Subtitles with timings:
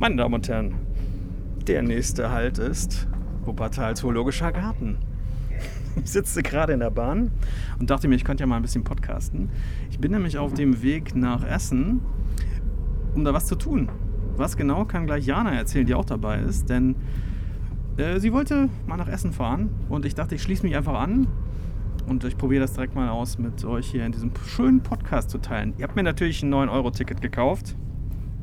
[0.00, 0.76] Meine Damen und Herren,
[1.66, 3.06] der nächste Halt ist
[3.44, 4.96] Wuppertal Zoologischer Garten.
[6.02, 7.32] Ich sitze gerade in der Bahn
[7.78, 9.50] und dachte mir, ich könnte ja mal ein bisschen podcasten.
[9.90, 12.00] Ich bin nämlich auf dem Weg nach Essen,
[13.14, 13.90] um da was zu tun.
[14.36, 16.96] Was genau kann gleich Jana erzählen, die auch dabei ist, denn
[17.98, 21.26] äh, sie wollte mal nach Essen fahren und ich dachte, ich schließe mich einfach an
[22.08, 25.36] und ich probiere das direkt mal aus, mit euch hier in diesem schönen Podcast zu
[25.36, 25.74] teilen.
[25.76, 27.76] Ihr habt mir natürlich ein 9-Euro-Ticket gekauft.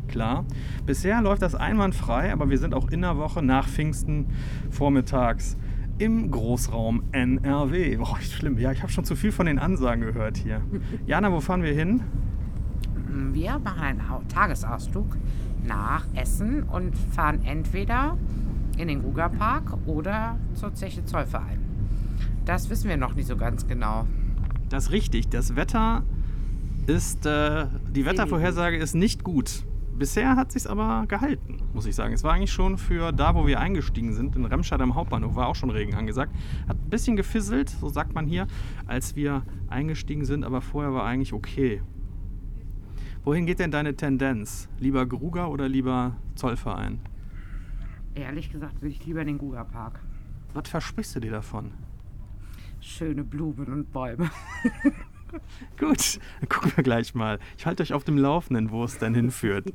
[0.07, 0.45] Klar.
[0.85, 4.27] Bisher läuft das einwandfrei, aber wir sind auch in der Woche nach Pfingsten
[4.69, 5.57] vormittags
[5.97, 7.97] im Großraum NRW.
[7.97, 8.57] Boah, schlimm.
[8.57, 10.61] Ja, ich habe schon zu viel von den Ansagen gehört hier.
[11.07, 12.01] Jana, wo fahren wir hin?
[13.33, 15.17] Wir machen einen Tagesausflug
[15.65, 18.17] nach Essen und fahren entweder
[18.77, 21.59] in den Grugerpark oder zur Zeche Zollverein.
[22.45, 24.05] Das wissen wir noch nicht so ganz genau.
[24.69, 25.29] Das ist richtig.
[25.29, 26.03] Das Wetter
[26.85, 29.63] ist, äh, die Wettervorhersage ist nicht gut.
[29.97, 32.13] Bisher hat sich aber gehalten, muss ich sagen.
[32.13, 35.47] Es war eigentlich schon für da, wo wir eingestiegen sind, in Remscheid am Hauptbahnhof, war
[35.47, 36.35] auch schon Regen angesagt.
[36.67, 38.45] Hat ein bisschen gefisselt, so sagt man hier,
[38.85, 41.81] als wir eingestiegen sind, aber vorher war eigentlich okay.
[43.23, 44.69] Wohin geht denn deine Tendenz?
[44.79, 46.99] Lieber Gruger oder lieber Zollverein?
[48.13, 49.99] Ehrlich gesagt würde ich lieber in den Grugerpark.
[50.53, 51.71] Was versprichst du dir davon?
[52.79, 54.29] Schöne Blumen und Bäume.
[55.77, 57.39] Gut, dann gucken wir gleich mal.
[57.57, 59.73] Ich halte euch auf dem Laufenden, wo es dann hinführt.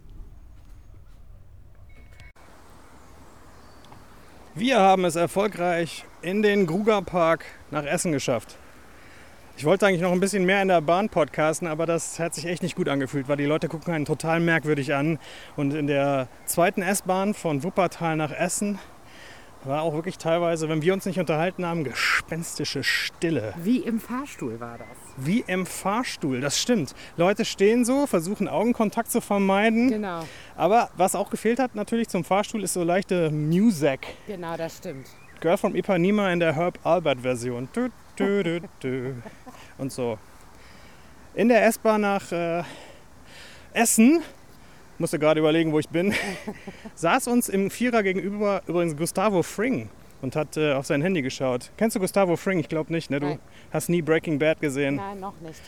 [4.55, 8.59] Wir haben es erfolgreich in den Grugerpark nach Essen geschafft.
[9.57, 12.45] Ich wollte eigentlich noch ein bisschen mehr in der Bahn podcasten, aber das hat sich
[12.45, 15.19] echt nicht gut angefühlt, weil die Leute gucken einen total merkwürdig an.
[15.57, 18.79] Und in der zweiten S-Bahn von Wuppertal nach Essen
[19.65, 23.55] war auch wirklich teilweise, wenn wir uns nicht unterhalten haben, gespenstische Stille.
[23.59, 24.87] Wie im Fahrstuhl war das.
[25.17, 26.95] Wie im Fahrstuhl, das stimmt.
[27.17, 29.89] Leute stehen so, versuchen Augenkontakt zu vermeiden.
[29.89, 30.25] Genau.
[30.57, 34.01] Aber was auch gefehlt hat natürlich zum Fahrstuhl ist so leichte Music.
[34.27, 35.07] Genau, das stimmt.
[35.41, 37.69] Girl from Ipanema in der Herb Albert Version.
[37.73, 39.23] Du, du, du, du.
[39.79, 40.19] Und so.
[41.35, 42.63] In der S-Bahn nach äh,
[43.73, 44.23] Essen
[45.03, 46.15] musste gerade überlegen, wo ich bin,
[46.95, 49.89] saß uns im Vierer gegenüber übrigens Gustavo Fring
[50.23, 51.73] und hat äh, auf sein Handy geschaut.
[51.77, 52.61] Kennst du Gustavo Fring?
[52.61, 53.19] Ich glaube nicht, ne?
[53.19, 53.39] Du Nein.
[53.73, 54.97] hast nie Breaking Bad gesehen.
[54.97, 55.61] Nein, noch nicht.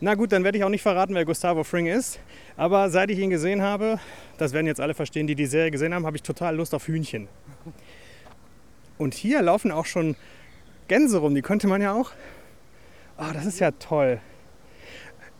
[0.00, 2.20] Na gut, dann werde ich auch nicht verraten, wer Gustavo Fring ist.
[2.58, 3.98] Aber seit ich ihn gesehen habe,
[4.36, 6.86] das werden jetzt alle verstehen, die die Serie gesehen haben, habe ich total Lust auf
[6.86, 7.28] Hühnchen.
[8.98, 10.14] Und hier laufen auch schon
[10.88, 12.10] Gänse rum, die könnte man ja auch.
[13.16, 14.20] Oh, das ist ja toll.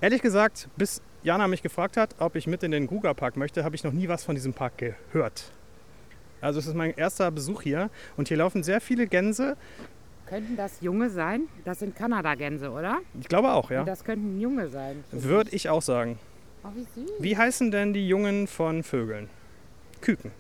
[0.01, 3.77] Ehrlich gesagt, bis Jana mich gefragt hat, ob ich mit in den Grugerpark möchte, habe
[3.77, 5.53] ich noch nie was von diesem Park gehört.
[6.41, 9.57] Also es ist mein erster Besuch hier und hier laufen sehr viele Gänse.
[10.27, 11.43] Könnten das Junge sein?
[11.65, 12.99] Das sind Kanadagänse, oder?
[13.21, 13.81] Ich glaube auch, ja.
[13.81, 15.05] Und das könnten Junge sein.
[15.13, 16.19] Würde ich auch sagen.
[16.65, 17.11] Oh, wie süß.
[17.21, 19.29] Wie heißen denn die Jungen von Vögeln?
[20.01, 20.33] Küken.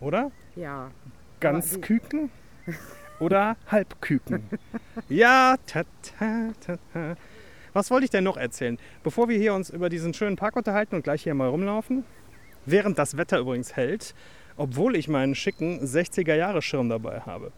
[0.00, 0.32] Oder?
[0.56, 0.90] Ja.
[1.38, 2.30] Ganz Küken?
[3.20, 4.48] Oder Halbküken?
[5.08, 7.16] ja, ta, ta, ta, ta.
[7.72, 8.78] Was wollte ich denn noch erzählen?
[9.02, 12.04] Bevor wir hier uns über diesen schönen Park unterhalten und gleich hier mal rumlaufen,
[12.66, 14.14] während das Wetter übrigens hält,
[14.56, 17.52] obwohl ich meinen schicken 60er-Jahre-Schirm dabei habe.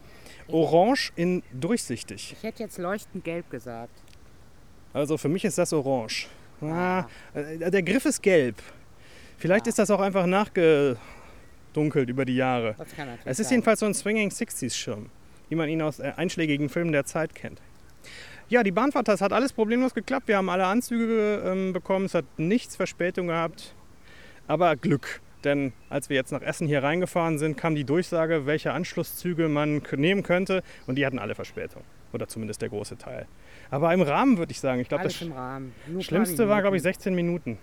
[0.47, 2.33] Orange in durchsichtig.
[2.37, 3.93] Ich hätte jetzt leuchtend gelb gesagt.
[4.93, 6.27] Also für mich ist das orange.
[6.61, 8.55] Ah, äh, der Griff ist gelb.
[9.37, 12.75] Vielleicht ist das auch einfach nachgedunkelt über die Jahre.
[12.77, 13.55] Das kann natürlich Es ist sein.
[13.57, 15.09] jedenfalls so ein Swinging 60s Schirm,
[15.49, 17.61] wie man ihn aus äh, einschlägigen Filmen der Zeit kennt.
[18.47, 20.27] Ja, die Bahnfahrt, das hat alles problemlos geklappt.
[20.27, 23.73] Wir haben alle Anzüge ähm, bekommen, es hat nichts Verspätung gehabt.
[24.47, 28.71] Aber Glück, denn als wir jetzt nach Essen hier reingefahren sind, kam die Durchsage, welche
[28.73, 31.83] Anschlusszüge man nehmen könnte und die hatten alle Verspätung.
[32.13, 33.27] Oder zumindest der große Teil.
[33.71, 36.93] Aber im Rahmen würde ich sagen, ich glaube, das Schlimmste war, glaube ich, Minuten.
[36.93, 37.57] 16 Minuten.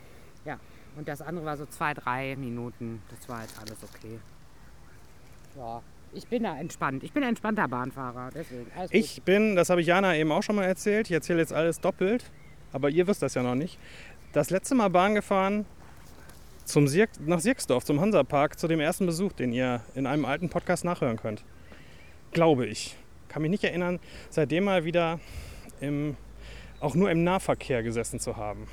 [0.44, 0.58] Ja.
[0.96, 3.02] Und das andere war so zwei, drei Minuten.
[3.08, 4.18] Das war jetzt alles okay.
[5.56, 5.80] Ja.
[6.14, 7.04] Ich bin da entspannt.
[7.04, 8.30] Ich bin ein entspannter Bahnfahrer.
[8.34, 8.70] Deswegen.
[8.76, 9.00] Alles gut.
[9.00, 11.80] Ich bin, das habe ich Jana eben auch schon mal erzählt, ich erzähle jetzt alles
[11.80, 12.30] doppelt,
[12.72, 13.78] aber ihr wisst das ja noch nicht.
[14.32, 15.64] Das letzte Mal Bahn gefahren
[16.64, 20.48] zum Sirk, nach Sirksdorf, zum Hansapark, zu dem ersten Besuch, den ihr in einem alten
[20.48, 21.44] Podcast nachhören könnt.
[22.32, 22.96] Glaube ich.
[23.28, 23.98] Kann mich nicht erinnern,
[24.28, 25.18] seitdem mal wieder
[25.80, 26.16] im,
[26.80, 28.66] auch nur im Nahverkehr gesessen zu haben.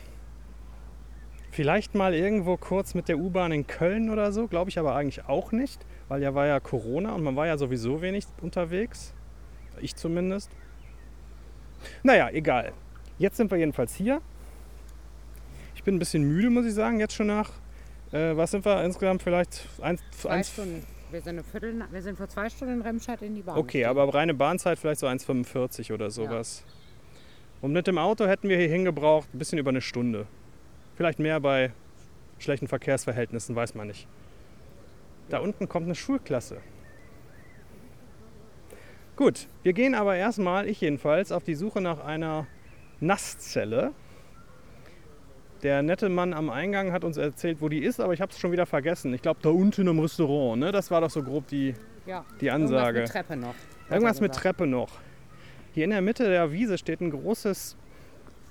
[1.52, 5.26] Vielleicht mal irgendwo kurz mit der U-Bahn in Köln oder so, glaube ich aber eigentlich
[5.26, 9.14] auch nicht, weil ja war ja Corona und man war ja sowieso wenig unterwegs.
[9.80, 10.52] Ich zumindest.
[12.04, 12.74] Naja, egal.
[13.18, 14.22] Jetzt sind wir jedenfalls hier.
[15.76, 17.52] Ich bin ein bisschen müde, muss ich sagen, jetzt schon nach.
[18.12, 19.66] Äh, was sind wir insgesamt vielleicht?
[19.82, 20.86] Eins, zwei eins, Stunden.
[21.12, 23.58] Wir sind, eine Viertel, wir sind vor zwei Stunden in Remscheid in die Bahn.
[23.58, 23.90] okay, gestiegen.
[23.90, 26.64] aber reine Bahnzeit vielleicht so 1,45 oder sowas.
[27.62, 30.28] Und mit dem Auto hätten wir hier hingebraucht ein bisschen über eine Stunde.
[30.96, 31.72] Vielleicht mehr bei
[32.40, 34.08] schlechten Verkehrsverhältnissen, weiß man nicht.
[35.30, 36.58] Da unten kommt eine Schulklasse.
[39.16, 42.48] Gut, wir gehen aber erstmal, ich jedenfalls, auf die Suche nach einer
[43.00, 43.92] Nasszelle.
[45.62, 48.40] Der nette Mann am Eingang hat uns erzählt, wo die ist, aber ich habe es
[48.40, 49.14] schon wieder vergessen.
[49.14, 50.72] Ich glaube, da unten im Restaurant, ne?
[50.72, 51.74] Das war doch so grob die,
[52.06, 52.24] Ja.
[52.40, 53.00] die Ansage.
[53.00, 53.56] Irgendwas mit Treppe noch.
[53.90, 54.34] Irgendwas mit.
[54.34, 54.90] Treppe noch.
[55.74, 57.76] Hier in der Mitte der Wiese steht ein großes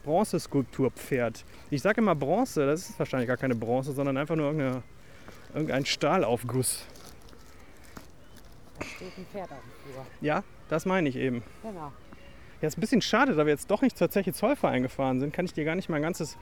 [0.05, 1.45] Bronzeskulpturpferd.
[1.71, 4.83] Ich sage immer Bronze, das ist wahrscheinlich gar keine Bronze, sondern einfach nur irgendeine,
[5.55, 6.85] irgendein Stahlaufguss.
[8.79, 10.06] Da steht ein Pferd auf dem Flur.
[10.21, 11.43] Ja, das meine ich eben.
[11.62, 11.93] Genau.
[12.61, 15.33] Ja, ist ein bisschen schade, da wir jetzt doch nicht zur Zeche Zollverein gefahren sind,
[15.33, 16.37] kann ich dir gar nicht mein ganzes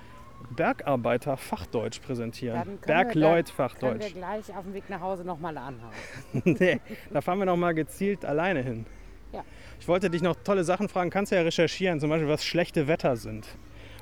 [0.55, 2.57] Bergarbeiter-Fachdeutsch präsentieren.
[2.57, 4.13] Dann können wir- Bergleut-Fachdeutsch.
[4.15, 5.93] gleich auf dem Weg nach Hause nochmal anhauen.
[6.45, 6.81] nee,
[7.11, 8.87] da fahren wir noch mal gezielt alleine hin.
[9.33, 9.45] Ja.
[9.81, 12.87] Ich wollte dich noch tolle Sachen fragen, kannst du ja recherchieren, zum Beispiel was schlechte
[12.89, 13.47] Wetter sind.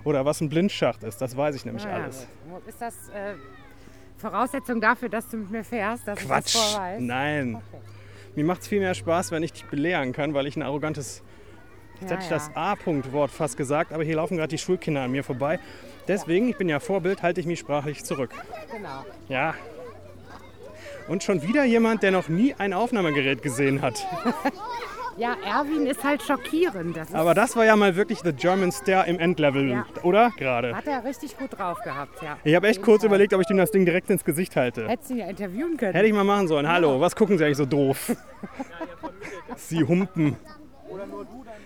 [0.05, 2.29] Oder was ein Blindschacht ist, das weiß ich nämlich ja, alles.
[2.67, 3.35] Ist das äh,
[4.17, 6.07] Voraussetzung dafür, dass du mit mir fährst?
[6.07, 6.47] Dass Quatsch!
[6.47, 7.01] Ich das vorher weiß?
[7.03, 7.57] Nein.
[7.57, 7.83] Okay.
[8.37, 11.23] Mir macht es viel mehr Spaß, wenn ich dich belehren kann, weil ich ein arrogantes,
[12.01, 12.37] jetzt Ja, hätte ich ja.
[12.37, 15.61] das A-Punkt-Wort fast gesagt, aber hier laufen gerade die Schulkinder an mir vorbei.
[16.09, 18.31] Deswegen, ich bin ja Vorbild, halte ich mich sprachlich zurück.
[18.73, 19.05] Genau.
[19.29, 19.55] Ja.
[21.07, 24.07] Und schon wieder jemand, der noch nie ein Aufnahmegerät gesehen hat.
[25.17, 26.97] Ja, Erwin ist halt schockierend.
[26.97, 29.87] Das ist, Aber das war ja mal wirklich The German Star im Endlevel, Ja.
[30.03, 30.31] oder?
[30.37, 30.75] Gerade.
[30.77, 32.37] hat er richtig gut drauf gehabt, ja.
[32.45, 33.09] Ich habe echt kurz Fall.
[33.09, 34.89] überlegt, ob ich ihm das Ding direkt ins Gesicht halte.
[34.89, 35.93] Hättest du ihn ja interviewen können.
[35.93, 36.67] Hätte ich mal machen sollen.
[36.69, 38.17] Hallo, was gucken Sie eigentlich so doof?
[39.57, 40.37] Sie humpen.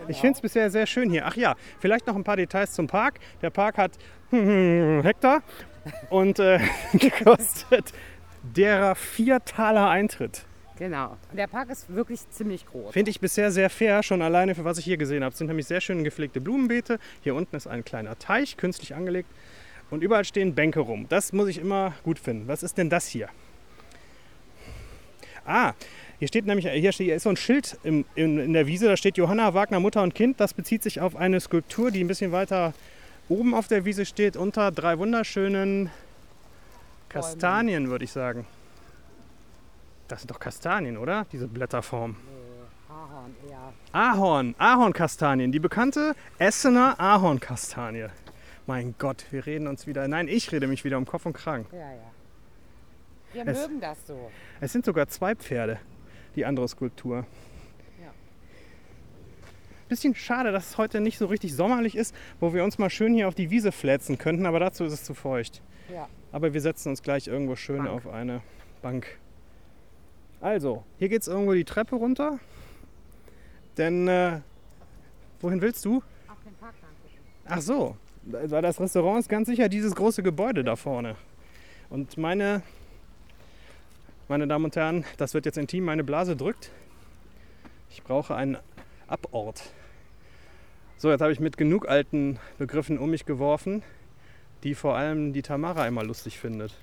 [0.08, 1.24] Ich finde es bisher sehr schön hier.
[1.26, 3.18] Ach ja, vielleicht noch ein paar Details zum Park.
[3.42, 3.92] Der Park hat
[4.30, 5.42] Hektar
[6.10, 6.60] und äh,
[7.24, 7.92] kostet
[8.42, 10.44] derer vier Taler Eintritt.
[10.78, 11.16] Genau.
[11.32, 12.92] Der Park ist wirklich ziemlich groß.
[12.92, 15.32] Finde ich bisher sehr fair, schon alleine für was ich hier gesehen habe.
[15.32, 16.98] Es sind nämlich sehr schön gepflegte Blumenbeete.
[17.22, 19.28] Hier unten ist ein kleiner Teich, künstlich angelegt.
[19.90, 21.06] Und überall stehen Bänke rum.
[21.08, 22.46] Das muss ich immer gut finden.
[22.46, 23.28] Was ist denn das hier?
[25.44, 25.72] Ah,
[26.18, 28.86] hier steht nämlich, hier, steht, hier ist so ein Schild im, in, in der Wiese,
[28.86, 30.38] da steht Johanna Wagner, Mutter und Kind.
[30.40, 32.74] Das bezieht sich auf eine Skulptur, die ein bisschen weiter
[33.28, 35.90] oben auf der Wiese steht, unter drei wunderschönen
[37.08, 38.46] Kastanien, würde ich sagen.
[40.08, 41.26] Das sind doch Kastanien, oder?
[41.32, 42.16] Diese Blätterform.
[42.88, 43.72] Ahorn eher.
[43.92, 48.06] Ahorn, Ahornkastanien, die bekannte Essener Ahornkastanie.
[48.66, 50.08] Mein Gott, wir reden uns wieder.
[50.08, 51.66] Nein, ich rede mich wieder um Kopf und Kragen.
[51.72, 51.98] Ja, ja.
[53.32, 54.30] Wir Es- mögen das so.
[54.60, 55.78] Es sind sogar zwei Pferde,
[56.34, 57.26] die andere Skulptur.
[58.02, 58.10] Ja.
[59.88, 63.12] Bisschen schade, dass es heute nicht so richtig sommerlich ist, wo wir uns mal schön
[63.14, 65.62] hier auf die Wiese flätzen könnten, aber dazu ist es zu feucht.
[65.92, 66.08] Ja.
[66.32, 67.88] Aber wir setzen uns gleich irgendwo schön Bank.
[67.90, 68.40] auf eine
[68.82, 69.18] Bank.
[70.40, 72.38] Also, hier geht es irgendwo die Treppe runter.
[73.76, 74.40] Denn, äh,
[75.40, 75.96] wohin willst du?
[76.28, 77.18] Auf den Park angucken.
[77.46, 81.16] Ach so, weil das Restaurant ist ganz sicher dieses große Gebäude da vorne.
[81.90, 82.62] Und meine,
[84.28, 86.70] meine Damen und Herren, das wird jetzt intim, meine Blase drückt.
[87.90, 88.58] Ich brauche einen
[89.06, 89.62] Abort.
[90.98, 93.82] So, jetzt habe ich mit genug alten Begriffen um mich geworfen,
[94.62, 96.76] die vor allem die Tamara immer lustig findet.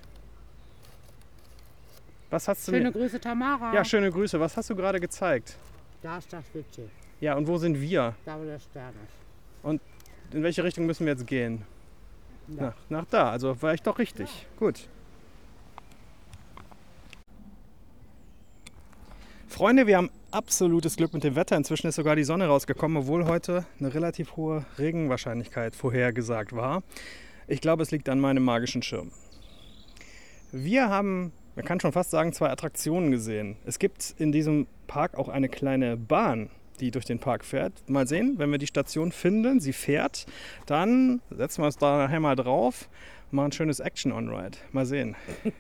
[2.35, 2.91] Was hast du Schöne mir?
[2.91, 3.73] Grüße, Tamara.
[3.73, 4.37] Ja, schöne Grüße.
[4.41, 5.55] Was hast du gerade gezeigt?
[6.01, 6.89] Da ist das Budget.
[7.21, 8.13] Ja, und wo sind wir?
[8.25, 9.79] Da wo der Stern ist.
[10.35, 11.61] In welche Richtung müssen wir jetzt gehen?
[12.49, 12.61] Ja.
[12.61, 14.47] Nach, nach da, also war ich doch richtig.
[14.59, 14.89] Gut.
[19.47, 21.55] Freunde, wir haben absolutes Glück mit dem Wetter.
[21.55, 26.83] Inzwischen ist sogar die Sonne rausgekommen, obwohl heute eine relativ hohe Regenwahrscheinlichkeit vorhergesagt war.
[27.47, 29.13] Ich glaube, es liegt an meinem magischen Schirm.
[30.51, 33.57] Wir haben, man kann schon fast sagen, zwei Attraktionen gesehen.
[33.65, 37.73] Es gibt in diesem Park auch eine kleine Bahn, die durch den Park fährt.
[37.89, 40.25] Mal sehen, wenn wir die Station finden, sie fährt,
[40.65, 42.89] dann setzen wir uns da nachher mal drauf
[43.31, 44.57] und machen ein schönes Action-On-Ride.
[44.71, 45.15] Mal sehen.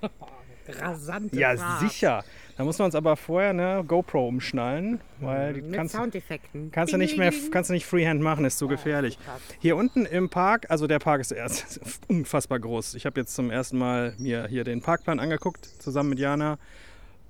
[0.67, 1.79] Rasante Ja, Fahrt.
[1.79, 2.23] sicher.
[2.57, 6.71] Da muss man uns aber vorher eine GoPro umschnallen, weil die Mit kannst, Soundeffekten.
[6.71, 9.19] kannst du nicht mehr kannst du nicht Freehand machen, ist zu gefährlich.
[9.19, 9.41] krass.
[9.59, 12.95] Hier unten im Park, also der Park ist erst unfassbar groß.
[12.95, 16.57] Ich habe jetzt zum ersten Mal mir hier den Parkplan angeguckt, zusammen mit Jana.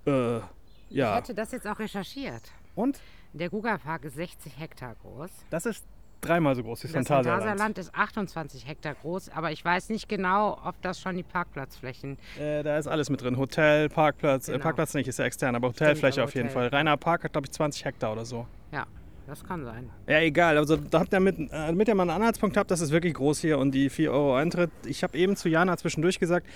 [0.05, 0.44] Äh, Ich
[0.91, 1.15] ja.
[1.15, 2.44] hätte das jetzt auch recherchiert.
[2.75, 3.00] Und
[3.34, 5.32] Der Guga-Park ist 60 Hektar groß.
[5.50, 5.84] das ist
[6.22, 7.43] dreimal so groß wie das Das Phantasialand.
[7.43, 12.17] Phantasialand ist 28 Hektar groß, aber ich weiß nicht genau, ob das schon die Parkplatzflächen.
[12.39, 13.38] Äh, da ist alles mit drin.
[13.38, 14.48] Hotel, Parkplatz.
[14.48, 14.63] Äh, Genau.
[14.63, 16.69] Parkplatz nicht, ist ja extern, aber Hotelfläche aber auf jeden Hotel.
[16.69, 16.77] Fall.
[16.79, 18.48] Rainer Park hat, glaube ich, 20 Hektar oder so.
[18.72, 18.86] Ja,
[19.27, 19.89] das kann sein.
[20.07, 20.57] Ja, egal.
[20.57, 23.13] Also da habt ihr mit, äh, damit ihr mal einen Anhaltspunkt habt, das ist wirklich
[23.15, 24.72] groß hier und die 4 Euro Eintritt.
[24.86, 26.48] Ich habe eben zu Jana zwischendurch gesagt,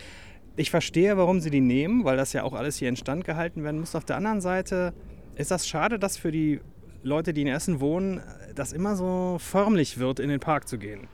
[0.56, 3.80] ich verstehe, warum sie die nehmen, weil das ja auch alles hier instand gehalten werden
[3.80, 3.96] muss.
[3.96, 4.94] Auf der anderen Seite
[5.36, 6.60] ist das schade, dass für die
[7.04, 8.22] Leute, die in Essen wohnen,
[8.56, 11.08] das immer so förmlich wird, in den Park zu gehen.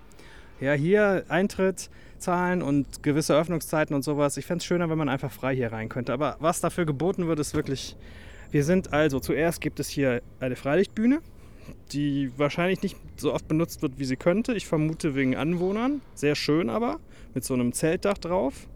[0.60, 4.38] Ja, hier Eintritt zahlen und gewisse Öffnungszeiten und sowas.
[4.38, 6.14] Ich fände es schöner, wenn man einfach frei hier rein könnte.
[6.14, 7.96] Aber was dafür geboten wird, ist wirklich.
[8.52, 11.20] Wir sind also, zuerst gibt es hier eine Freilichtbühne,
[11.92, 14.54] die wahrscheinlich nicht so oft benutzt wird, wie sie könnte.
[14.54, 16.02] Ich vermute wegen Anwohnern.
[16.14, 17.00] Sehr schön aber,
[17.34, 18.68] mit so einem Zeltdach drauf.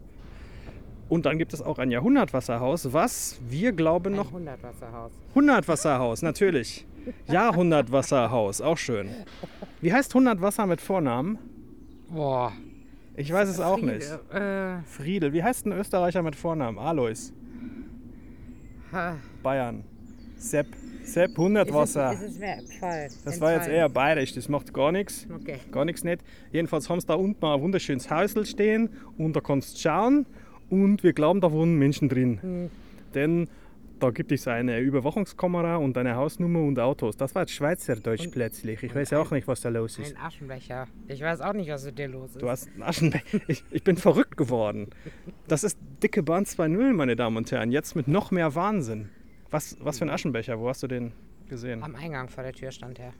[1.08, 4.26] Und dann gibt es auch ein Jahrhundertwasserhaus, was wir glauben noch.
[4.26, 5.12] 100 Wasserhaus.
[5.30, 6.86] 100 Wasserhaus, natürlich.
[7.28, 9.08] Jahrhundertwasserhaus, auch schön.
[9.80, 11.38] Wie heißt 100 Wasser mit Vornamen?
[12.08, 12.52] Boah.
[13.16, 14.06] Ich weiß es auch nicht.
[14.32, 15.32] Äh, Friedel.
[15.32, 16.78] Wie heißt ein Österreicher mit Vornamen?
[16.78, 17.32] Alois.
[18.92, 19.84] ha, Bayern.
[20.38, 20.66] Sepp.
[21.02, 22.12] Sepp 100 Wasser.
[22.12, 23.24] Ist es, ist es.
[23.24, 25.26] Das war jetzt eher bayerisch, das macht gar nichts.
[25.34, 25.58] Okay.
[25.72, 26.22] Gar nichts nicht.
[26.52, 30.26] Jedenfalls haben sie da unten ein wunderschönes Häusl stehen und da kannst du schauen
[30.68, 32.70] und wir glauben, da wohnen Menschen drin.
[33.14, 33.48] Denn
[34.00, 37.16] da gibt es eine Überwachungskamera und eine Hausnummer und Autos.
[37.16, 38.82] Das war jetzt Schweizerdeutsch plötzlich.
[38.82, 40.16] Ich weiß auch nicht, was da los ist.
[40.16, 40.86] Ein Aschenbecher.
[41.06, 42.42] Ich weiß auch nicht, was mit dir los ist.
[42.42, 43.40] Du hast einen Aschenbecher.
[43.48, 44.88] Ich, ich bin verrückt geworden.
[45.48, 47.70] Das ist dicke Bahn 2.0, meine Damen und Herren.
[47.70, 49.08] Jetzt mit noch mehr Wahnsinn.
[49.50, 50.58] Was, was für ein Aschenbecher?
[50.58, 51.12] Wo hast du den
[51.48, 51.82] gesehen?
[51.82, 53.12] Am Eingang vor der Tür stand er.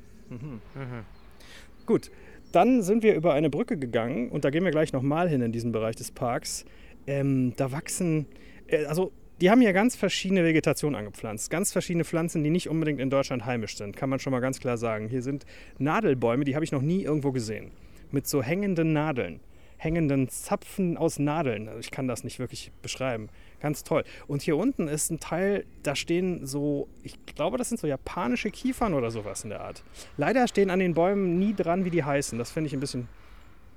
[1.86, 2.10] Gut,
[2.52, 5.52] dann sind wir über eine Brücke gegangen und da gehen wir gleich nochmal hin in
[5.52, 6.64] diesen Bereich des Parks.
[7.06, 8.26] Ähm, da wachsen,
[8.68, 11.50] äh, also die haben hier ganz verschiedene Vegetation angepflanzt.
[11.50, 14.60] Ganz verschiedene Pflanzen, die nicht unbedingt in Deutschland heimisch sind, kann man schon mal ganz
[14.60, 15.08] klar sagen.
[15.08, 15.46] Hier sind
[15.78, 17.70] Nadelbäume, die habe ich noch nie irgendwo gesehen.
[18.10, 19.40] Mit so hängenden Nadeln,
[19.78, 21.68] hängenden Zapfen aus Nadeln.
[21.68, 23.28] Also ich kann das nicht wirklich beschreiben.
[23.60, 24.04] Ganz toll.
[24.26, 28.50] Und hier unten ist ein Teil, da stehen so, ich glaube, das sind so japanische
[28.50, 29.82] Kiefern oder sowas in der Art.
[30.16, 32.38] Leider stehen an den Bäumen nie dran, wie die heißen.
[32.38, 33.08] Das finde ich ein bisschen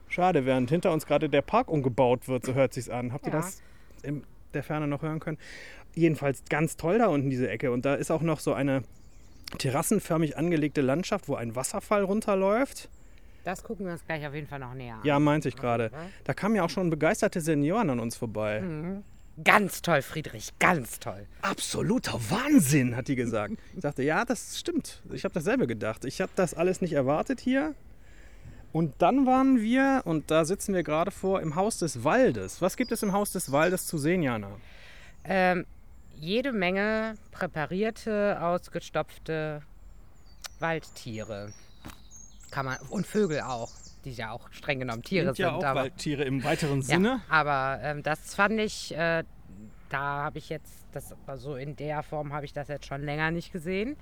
[0.10, 3.14] schade, während hinter uns gerade der Park umgebaut wird, so hört sich's an.
[3.14, 3.40] Habt ihr Ja.
[3.42, 3.62] das
[4.04, 4.24] in
[4.56, 5.38] der Ferne noch hören können?
[5.96, 7.72] Jedenfalls ganz toll da unten diese Ecke.
[7.72, 8.84] Und da ist auch noch so eine
[9.58, 12.90] terrassenförmig angelegte Landschaft, wo ein Wasserfall runterläuft.
[13.44, 15.02] Das gucken wir uns gleich auf jeden Fall noch näher an.
[15.04, 15.92] Ja, meinte ich gerade.
[16.24, 18.64] Da kamen ja auch schon begeisterte Senioren an uns vorbei.
[19.44, 20.52] Ganz toll, Friedrich.
[20.60, 21.26] Ganz toll.
[21.42, 23.56] Absoluter Wahnsinn, hat die gesagt.
[23.76, 25.02] Ich dachte, ja, das stimmt.
[25.12, 26.06] Ich habe dasselbe gedacht.
[26.06, 27.74] Ich habe das alles nicht erwartet hier.
[28.74, 32.60] Und dann waren wir, und da sitzen wir gerade vor, im Haus des Waldes.
[32.60, 34.50] Was gibt es im Haus des Waldes zu sehen, Jana?
[35.24, 35.68] Ähm,
[36.16, 39.62] jede Menge präparierte, ausgestopfte
[40.58, 41.54] Waldtiere.
[42.50, 43.72] Kann man, und Vögel auch,
[44.06, 45.46] die ja auch streng genommen Tiere sind.
[45.46, 49.24] aber, Waldtiere im weiteren ja, aber ähm, das fand ich, äh,
[49.90, 53.30] da habe ich jetzt, das, also in der Form habe ich das jetzt schon länger
[53.30, 53.98] nicht gesehen.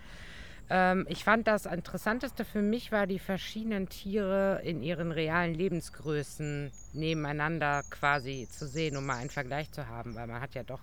[0.69, 6.71] Ähm, ich fand das Interessanteste für mich war die verschiedenen Tiere in ihren realen Lebensgrößen
[6.93, 10.81] nebeneinander quasi zu sehen, um mal einen Vergleich zu haben, weil man hat ja doch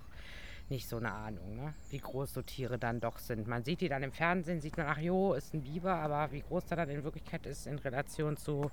[0.71, 1.75] nicht so eine Ahnung, ne?
[1.91, 3.47] wie groß so Tiere dann doch sind.
[3.47, 6.43] Man sieht die dann im Fernsehen, sieht man, ach jo, ist ein Biber, aber wie
[6.43, 8.71] groß der dann in Wirklichkeit ist in Relation zu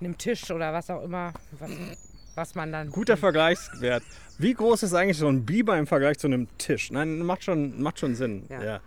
[0.00, 1.70] einem Tisch oder was auch immer, was,
[2.34, 2.90] was man dann...
[2.90, 4.02] Guter Vergleichswert.
[4.38, 6.90] Wie groß ist eigentlich so ein Biber im Vergleich zu einem Tisch?
[6.90, 8.44] Nein, macht schon, macht schon Sinn.
[8.50, 8.62] Ja.
[8.62, 8.80] Ja.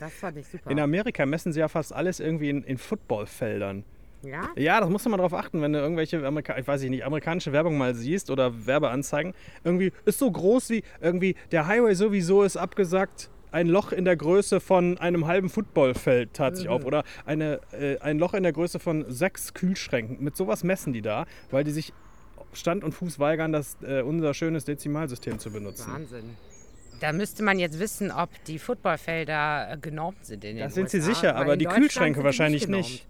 [0.00, 0.70] Das fand ich super.
[0.70, 3.84] In Amerika messen sie ja fast alles irgendwie in, in Footballfeldern.
[4.22, 4.48] ja?
[4.56, 7.52] Ja, das musst du mal drauf achten, wenn du irgendwelche, Amerika ich weiß nicht, amerikanische
[7.52, 9.34] Werbung mal siehst oder Werbeanzeigen.
[9.62, 13.30] Irgendwie ist so groß wie irgendwie der Highway sowieso ist abgesagt.
[13.52, 16.84] Ein Loch in der Größe von einem halben Footballfeld tat sich auf.
[16.84, 20.22] Oder eine, äh, ein Loch in der Größe von sechs Kühlschränken.
[20.22, 21.92] Mit sowas messen die da, weil die sich
[22.52, 25.92] Stand und Fuß weigern, das, äh, unser schönes Dezimalsystem zu benutzen.
[25.92, 26.36] Wahnsinn.
[27.00, 30.90] Da müsste man jetzt wissen, ob die Footballfelder äh, genormt sind in den Das sind
[30.90, 33.06] sie USA, sicher, aber die Kühlschränke wahrscheinlich nicht.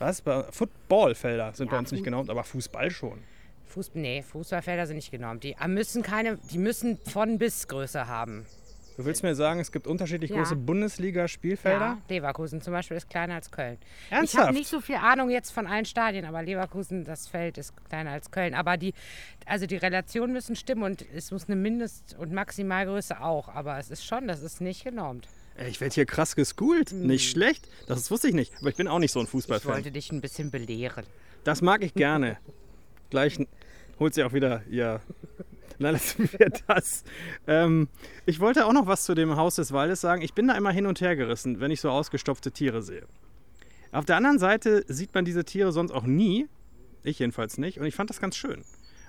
[0.00, 0.20] Was?
[0.22, 3.18] Bei- Footballfelder sind bei Ja, uns nicht genormt, aber Fußball schon.
[3.66, 5.44] Fuß, nee, Fußballfelder sind nicht genormt.
[5.44, 8.44] Die äh, müssen keine, die müssen von bis Größe haben.
[8.98, 10.38] Du willst mir sagen, es gibt unterschiedlich Ja.
[10.38, 11.78] große Bundesliga-Spielfelder?
[11.78, 13.78] Ja, Leverkusen zum Beispiel ist kleiner als Köln.
[14.06, 14.46] Ich Ernsthaft?
[14.48, 18.10] habe nicht so viel Ahnung jetzt von allen Stadien, aber Leverkusen, das Feld ist kleiner
[18.10, 18.54] als Köln.
[18.54, 18.94] Aber die,
[19.46, 23.48] also die Relationen müssen stimmen und es muss eine Mindest- und Maximalgröße auch.
[23.48, 25.28] Aber es ist schon, das ist nicht genormt.
[25.68, 26.90] Ich werde hier krass geschoolt.
[26.90, 27.68] Nicht schlecht.
[27.86, 28.52] Das wusste ich nicht.
[28.58, 29.74] Aber ich bin auch nicht so ein Ich Fußballfan.
[29.74, 31.04] wollte dich ein bisschen belehren.
[31.44, 32.36] Das mag ich gerne.
[33.10, 33.38] Gleich
[34.00, 35.00] holt sie auch wieder ihr.
[35.80, 37.04] Lassen wir das.
[37.46, 37.88] Ähm,
[38.26, 40.22] ich wollte auch noch was zu dem Haus des Waldes sagen.
[40.22, 43.06] Ich bin da immer hin und her gerissen, wenn ich so ausgestopfte Tiere sehe.
[43.92, 46.48] Auf der anderen Seite sieht man diese Tiere sonst auch nie.
[47.04, 47.78] Ich jedenfalls nicht.
[47.78, 48.64] Und ich fand das ganz schön.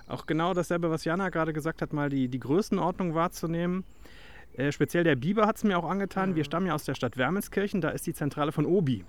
[0.08, 3.84] Auch genau dasselbe, was Jana gerade gesagt hat, mal die, die Größenordnung wahrzunehmen.
[4.54, 6.36] Äh, speziell der Biber hat es mir auch angetan.
[6.36, 9.06] Wir stammen ja aus der Stadt Wermelskirchen, da ist die Zentrale von Obi.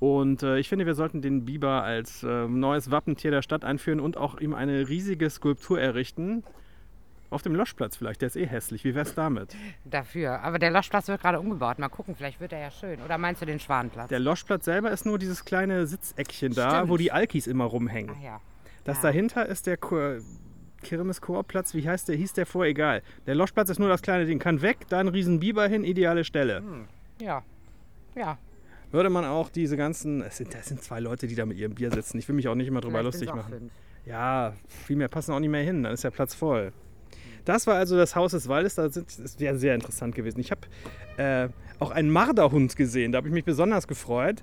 [0.00, 3.98] Und äh, ich finde, wir sollten den Biber als äh, neues Wappentier der Stadt einführen
[4.00, 6.44] und auch ihm eine riesige Skulptur errichten.
[7.30, 8.84] Auf dem Loschplatz vielleicht, der ist eh hässlich.
[8.84, 9.54] Wie wär's damit?
[9.84, 10.40] Dafür.
[10.40, 11.78] Aber der Loschplatz wird gerade umgebaut.
[11.78, 13.02] Mal gucken, vielleicht wird er ja schön.
[13.02, 14.08] Oder meinst du den Schwanenplatz?
[14.08, 16.90] Der Loschplatz selber ist nur dieses kleine Sitzeckchen da, Stimmt.
[16.90, 18.14] wo die Alkis immer rumhängen.
[18.18, 18.40] Ach ja.
[18.84, 19.02] Das Ja.
[19.04, 20.20] dahinter ist der Kur
[20.80, 22.16] Kirmes wie heißt der?
[22.16, 22.64] Hieß der vor?
[22.64, 23.02] Egal.
[23.26, 24.38] Der Loschplatz ist nur das kleine Ding.
[24.38, 26.62] Kann weg, da ein riesen Biber hin, ideale Stelle.
[27.20, 27.42] Ja.
[28.14, 28.38] Ja.
[28.90, 31.74] Würde man auch diese ganzen, es sind, das sind zwei Leute, die da mit ihrem
[31.74, 32.18] Bier sitzen.
[32.18, 33.52] Ich will mich auch nicht immer drüber Vielleicht lustig machen.
[33.52, 33.72] fünf.
[34.06, 34.54] Ja,
[34.86, 36.72] viel mehr passen auch nicht mehr hin, dann ist der Platz voll.
[37.44, 40.40] Das war also das Haus des Waldes, das wäre sehr interessant gewesen.
[40.40, 40.62] Ich habe
[41.16, 44.42] äh, auch einen Marderhund gesehen, da habe ich mich besonders gefreut,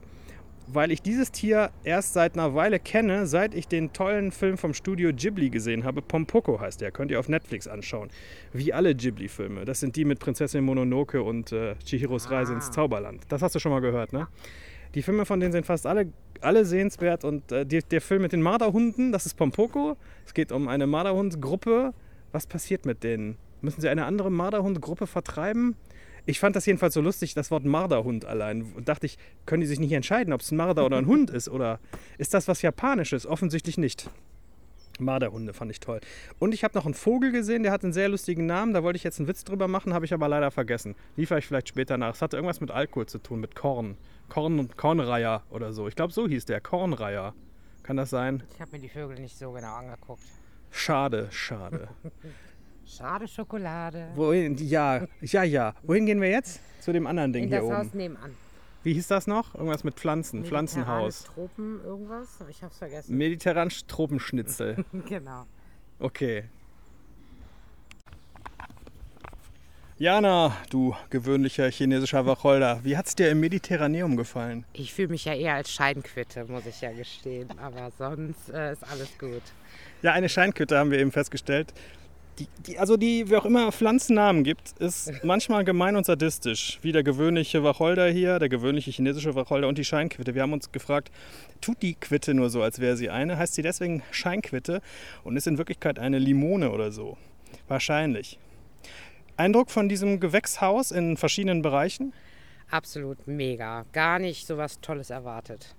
[0.67, 4.73] weil ich dieses Tier erst seit einer Weile kenne, seit ich den tollen Film vom
[4.73, 6.01] Studio Ghibli gesehen habe.
[6.01, 8.09] Pompoko heißt der, könnt ihr auf Netflix anschauen.
[8.53, 9.65] Wie alle Ghibli-Filme.
[9.65, 12.71] Das sind die mit Prinzessin Mononoke und äh, Chihiros Reise ins Ah.
[12.71, 13.23] Zauberland.
[13.29, 14.27] Das hast du schon mal gehört, ne?
[14.95, 16.07] Die Filme von denen sind fast alle,
[16.41, 19.97] alle sehenswert und äh, die, der Film mit den Marderhunden, das ist Pompoko.
[20.25, 21.93] Es geht um eine Marderhundgruppe.
[22.31, 23.37] Was passiert mit denen?
[23.61, 25.75] Müssen sie eine andere Marderhundgruppe vertreiben?
[26.25, 28.73] Ich fand das jedenfalls so lustig, das Wort Marderhund allein.
[28.73, 31.29] Und dachte ich, können die sich nicht entscheiden, ob es ein Marder oder ein Hund
[31.29, 31.49] ist?
[31.49, 31.79] Oder
[32.17, 33.25] ist das was Japanisches?
[33.25, 34.09] Offensichtlich nicht.
[34.99, 35.99] Marderhunde fand ich toll.
[36.39, 38.73] Und ich habe noch einen Vogel gesehen, der hat einen sehr lustigen Namen.
[38.73, 40.95] Da wollte ich jetzt einen Witz drüber machen, habe ich aber leider vergessen.
[41.15, 42.15] Liefere ich vielleicht später nach.
[42.15, 43.97] Es hatte irgendwas mit Alkohol zu tun, mit Korn.
[44.29, 45.87] Korn und Kornreiher oder so.
[45.87, 46.61] Ich glaube, so hieß der.
[46.61, 47.33] Kornreiher.
[47.83, 48.43] Kann das sein?
[48.53, 50.23] Ich habe mir die Vögel nicht so genau angeguckt.
[50.71, 51.89] Schade, schade.
[52.85, 54.09] Schade Schokolade.
[54.15, 54.55] Wohin?
[54.57, 55.73] Ja, ja, ja.
[55.83, 56.59] Wohin gehen wir jetzt?
[56.79, 57.77] Zu dem anderen Ding In hier das oben.
[57.77, 58.35] Haus nebenan.
[58.83, 59.55] Wie hieß das noch?
[59.55, 60.45] Irgendwas mit Pflanzen.
[60.45, 61.23] Pflanzenhaus.
[61.23, 62.27] Tropen, irgendwas?
[62.47, 63.17] Ich hab's vergessen.
[63.17, 64.85] Mediterran Tropenschnitzel.
[65.09, 65.47] genau.
[65.97, 66.43] Okay.
[69.97, 74.65] Jana, du gewöhnlicher chinesischer Wacholder, wie hat's dir im Mediterraneum gefallen?
[74.73, 77.47] Ich fühle mich ja eher als Scheinquitte, muss ich ja gestehen.
[77.57, 79.41] Aber sonst äh, ist alles gut.
[80.03, 81.73] Ja, eine Scheinquitte haben wir eben festgestellt.
[82.39, 86.79] Die, die, also die, wie auch immer Pflanzennamen gibt, ist manchmal gemein und sadistisch.
[86.81, 90.35] Wie der gewöhnliche Wacholder hier, der gewöhnliche chinesische Wacholder und die Scheinquitte.
[90.35, 91.11] Wir haben uns gefragt,
[91.61, 93.37] tut die Quitte nur so, als wäre sie eine?
[93.37, 94.81] Heißt sie deswegen Scheinquitte
[95.23, 97.17] und ist in Wirklichkeit eine Limone oder so?
[97.67, 98.37] Wahrscheinlich.
[99.37, 102.13] Eindruck von diesem Gewächshaus in verschiedenen Bereichen?
[102.69, 103.85] Absolut mega.
[103.91, 105.75] Gar nicht so was Tolles erwartet.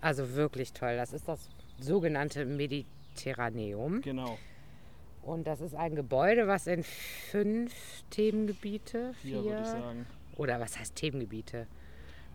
[0.00, 0.96] Also wirklich toll.
[0.96, 1.48] Das ist das
[1.80, 4.00] sogenannte Mediterraneum.
[4.02, 4.38] Genau.
[5.24, 7.72] Und das ist ein Gebäude, was in fünf
[8.10, 10.06] Themengebiete, Hier würde ich sagen.
[10.36, 11.66] oder was heißt Themengebiete?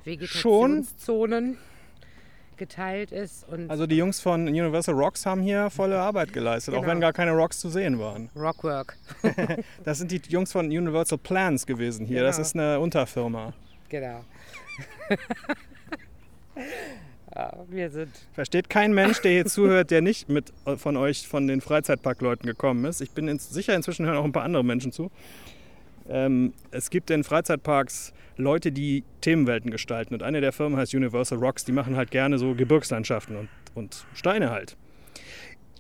[0.04, 0.12] Schon?
[0.14, 1.58] Vegetationszonen
[2.58, 6.80] geteilt ist und Also die Jungs von Universal Rocks haben hier volle Arbeit geleistet, auch
[6.82, 6.92] Genau.
[6.92, 8.30] wenn gar keine Rocks zu sehen waren.
[8.36, 8.98] Rockwork.
[9.86, 12.24] Das sind die Jungs von Universal Plans gewesen hier.
[12.24, 12.46] Das Genau.
[12.48, 13.54] ist eine Unterfirma.
[13.90, 14.26] Genau.
[17.40, 21.28] ja, wir sind Versteht kein Mensch, der hier zuhört, der nicht mit äh, von euch,
[21.28, 23.02] von den Freizeitparkleuten gekommen ist.
[23.02, 25.12] Ich bin ins, sicher, inzwischen hören auch ein paar andere Menschen zu.
[26.10, 30.14] Ähm, es gibt in Freizeitparks Leute, die Themenwelten gestalten.
[30.14, 31.66] Und eine der Firmen heißt Universal Rocks.
[31.66, 34.76] Die machen halt gerne so Gebirgslandschaften und, und Steine halt.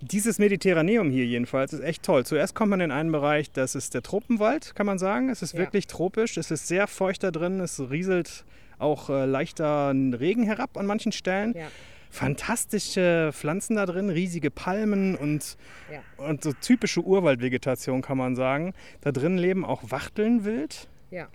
[0.02, 2.26] Dieses Mediterraneum hier jedenfalls ist echt toll.
[2.26, 5.30] Zuerst kommt man in einen Bereich, das ist der Tropenwald, kann man sagen.
[5.30, 5.60] Es ist Ja.
[5.60, 8.46] wirklich tropisch, es ist sehr feucht da drin, es rieselt
[8.80, 11.54] auch äh, leichter Regen herab an manchen Stellen.
[11.56, 11.68] ja,
[12.12, 15.58] Fantastische Pflanzen da drin, riesige Palmen und,
[15.92, 16.02] ja.
[16.18, 18.74] und so typische Urwaldvegetation kann man sagen.
[19.02, 20.88] Da drin leben auch Wachteln wild.
[21.12, 21.28] Ja.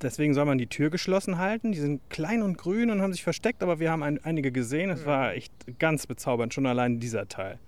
[0.00, 1.72] Deswegen soll man die Tür geschlossen halten.
[1.72, 4.90] Die sind klein und grün und haben sich versteckt, aber wir haben ein, einige gesehen.
[4.90, 7.58] Es war echt ganz bezaubernd, schon allein dieser Teil.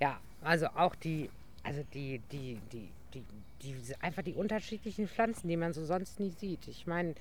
[0.00, 1.28] Ja, also auch die,
[1.64, 3.24] also die, die, die, die,
[3.62, 6.68] die, einfach die unterschiedlichen Pflanzen, die man so sonst nie sieht.
[6.68, 7.14] Ich meine,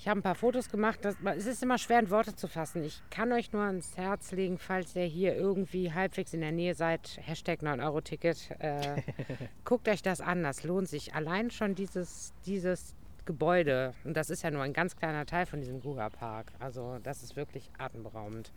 [0.00, 1.00] ich habe ein paar Fotos gemacht.
[1.02, 2.82] Das, es ist immer schwer in Worte zu fassen.
[2.84, 6.74] Ich kann euch nur ans Herz legen, falls ihr hier irgendwie halbwegs in der Nähe
[6.74, 9.02] seid, Hashtag 9-Euro-Ticket, äh,
[9.64, 10.42] guckt euch das an.
[10.42, 11.14] Das lohnt sich.
[11.14, 12.94] Allein schon dieses, dieses
[13.26, 16.52] Gebäude, und das ist ja nur ein ganz kleiner Teil von diesem Guga-Park.
[16.58, 18.52] Also das ist wirklich atemberaubend.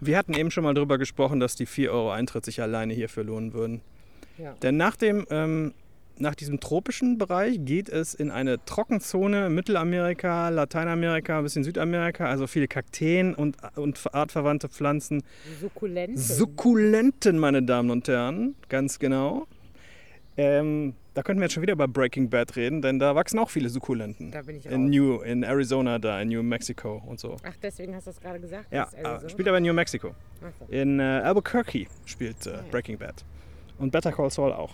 [0.00, 3.22] Wir hatten eben schon mal darüber gesprochen, dass die 4 Euro Eintritt sich alleine hierfür
[3.22, 3.80] lohnen würden.
[4.40, 4.54] Ja.
[4.62, 5.74] Denn nach, dem, ähm,
[6.18, 12.46] nach diesem tropischen Bereich geht es in eine Trockenzone Mittelamerika, Lateinamerika, ein bisschen Südamerika, also
[12.46, 15.22] viele Kakteen und, und artverwandte Pflanzen.
[15.60, 16.16] Sukkulenten.
[16.16, 19.46] Sukkulenten, meine Damen und Herren, ganz genau.
[20.36, 23.50] Ähm, da könnten wir jetzt schon wieder über Breaking Bad reden, denn da wachsen auch
[23.50, 24.30] viele Sukkulenten.
[24.30, 24.90] Da bin ich in, raus.
[24.90, 27.36] New, in Arizona, da in New Mexico und so.
[27.42, 28.72] Ach, deswegen hast du es gerade gesagt?
[28.72, 29.28] Ja, das Arizona?
[29.28, 30.14] spielt aber in New Mexico.
[30.58, 30.72] So.
[30.72, 33.24] In äh, Albuquerque spielt Ah, äh, Breaking Bad.
[33.80, 34.70] Und Better Call Saul auch.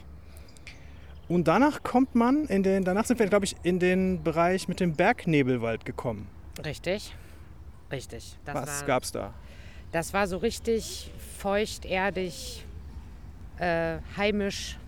[1.29, 4.81] Und danach kommt man in den, danach sind wir, glaube ich, in den Bereich mit
[4.81, 6.29] dem Bergnebelwald gekommen.
[6.65, 7.15] Richtig.
[7.91, 8.37] Richtig.
[8.45, 9.33] Das Was war, gab's da?
[9.93, 12.65] Das war so richtig feucht, erdig,
[13.59, 14.79] äh, heimisch.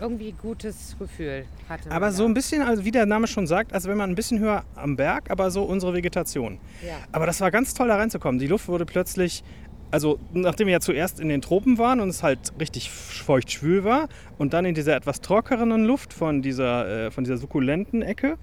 [0.00, 2.30] Irgendwie gutes Gefühl hatte Aber so da.
[2.30, 4.96] ein bisschen, also wie der Name schon sagt, also wenn man ein bisschen höher am
[4.96, 6.58] Berg, aber so unsere Vegetation.
[6.82, 6.96] Ja.
[7.12, 8.38] Aber das war ganz toll, da reinzukommen.
[8.38, 9.44] Die Luft wurde plötzlich
[9.90, 13.84] also nachdem wir ja zuerst in den Tropen waren und es halt richtig feucht schwül
[13.84, 18.36] war und dann in dieser etwas trockenen Luft von dieser, äh, von dieser sukkulenten Ecke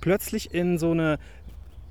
[0.00, 1.18] plötzlich in so eine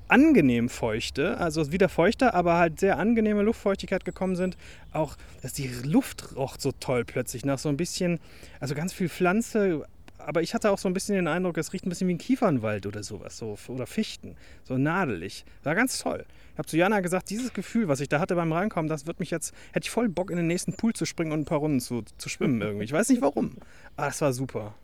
[0.06, 4.56] angenehm feuchte, also wieder feuchter, aber halt sehr angenehme Luftfeuchtigkeit gekommen sind.
[4.92, 8.20] Auch, dass die Luft roch so toll plötzlich nach so ein bisschen,
[8.60, 9.86] also ganz viel Pflanze,
[10.26, 12.18] aber ich hatte auch so ein bisschen den Eindruck, es riecht ein bisschen wie ein
[12.18, 15.44] Kiefernwald oder sowas, so, oder Fichten, so nadelig.
[15.62, 16.24] War ganz toll.
[16.52, 19.20] Ich habe zu Jana gesagt, dieses Gefühl, was ich da hatte beim Reinkommen, das wird
[19.20, 21.58] mich jetzt, hätte ich voll Bock in den nächsten Pool zu springen und ein paar
[21.58, 22.84] Runden zu, zu schwimmen irgendwie.
[22.84, 23.56] Ich weiß nicht warum.
[23.96, 24.74] Aber das war super.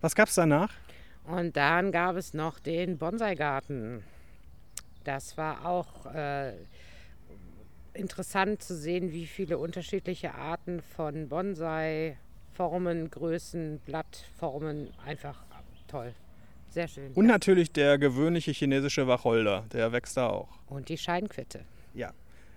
[0.00, 0.72] Was gab es danach?
[1.24, 4.04] Und dann gab es noch den Bonsai-Garten.
[5.04, 6.52] Das war auch äh,
[7.94, 12.18] interessant zu sehen, wie viele unterschiedliche Arten von Bonsai,
[12.56, 15.44] Formen, Größen, Blattformen, einfach
[15.88, 16.14] toll.
[16.70, 17.12] Sehr schön.
[17.12, 20.48] Und natürlich der gewöhnliche chinesische Wacholder, der wächst da auch.
[20.68, 21.60] Und die Scheinquitte.
[21.94, 22.12] Ja.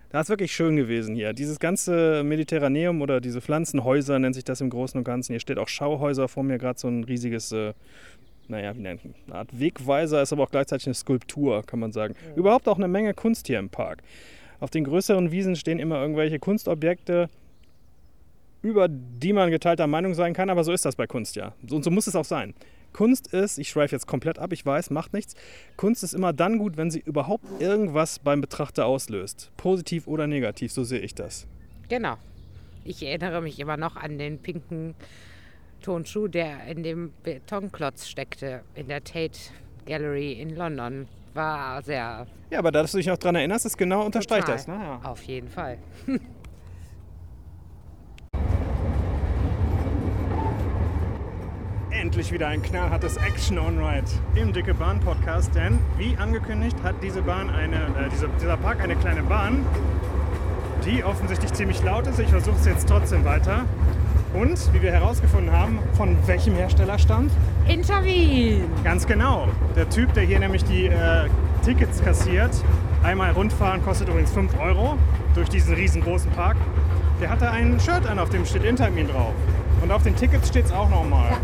[0.09, 1.33] Das ist wirklich schön gewesen hier.
[1.33, 5.33] Dieses ganze Mediterraneum oder diese Pflanzenhäuser nennt sich das im Großen und Ganzen.
[5.33, 7.73] Hier steht auch Schauhäuser vor mir, gerade so ein riesiges, äh,
[8.47, 11.91] naja, wie nennt man eine Art Wegweiser, ist aber auch gleichzeitig eine Skulptur, kann man
[11.91, 12.15] sagen.
[12.29, 12.35] Ja.
[12.37, 14.01] Überhaupt auch eine Menge Kunst hier im Park.
[14.59, 17.29] Auf den größeren Wiesen stehen immer irgendwelche Kunstobjekte,
[18.61, 21.53] über die man geteilter Meinung sein kann, aber so ist das bei Kunst ja.
[21.69, 22.53] Und so muss es auch sein.
[22.93, 25.35] Kunst ist, ich schweife jetzt komplett ab, ich weiß, macht nichts.
[25.77, 29.51] Kunst ist immer dann gut, wenn sie überhaupt irgendwas beim Betrachter auslöst.
[29.57, 31.47] Positiv oder negativ, so sehe ich das.
[31.87, 32.15] Genau.
[32.83, 34.95] Ich erinnere mich immer noch an den pinken
[35.81, 39.39] Tonschuh, der in dem Betonklotz steckte, in der Tate
[39.85, 41.07] Gallery in London.
[41.33, 42.27] War sehr.
[42.49, 44.67] Ja, aber dass du dich noch daran erinnerst, ist genau unterstreicht das.
[44.67, 44.73] Ne?
[44.73, 45.01] Ja.
[45.03, 45.77] Auf jeden Fall.
[51.99, 57.49] endlich wieder ein knallhartes Action-On-Ride im Dicke Bahn Podcast, denn wie angekündigt hat diese Bahn
[57.49, 59.65] eine, äh, diese, dieser Park eine kleine Bahn,
[60.85, 62.17] die offensichtlich ziemlich laut ist.
[62.19, 63.65] Ich versuche es jetzt trotzdem weiter.
[64.33, 67.31] Und wie wir herausgefunden haben, von welchem Hersteller stammt?
[67.67, 68.63] Intervin!
[68.85, 69.49] Ganz genau.
[69.75, 71.27] Der Typ, der hier nämlich die äh,
[71.65, 72.51] Tickets kassiert,
[73.03, 74.97] einmal rundfahren kostet übrigens 5 Euro
[75.35, 76.55] durch diesen riesengroßen Park.
[77.19, 79.33] Der hatte ein Shirt an, auf dem steht Intermin drauf.
[79.81, 81.31] Und auf den Tickets steht es auch nochmal.
[81.31, 81.37] Ja.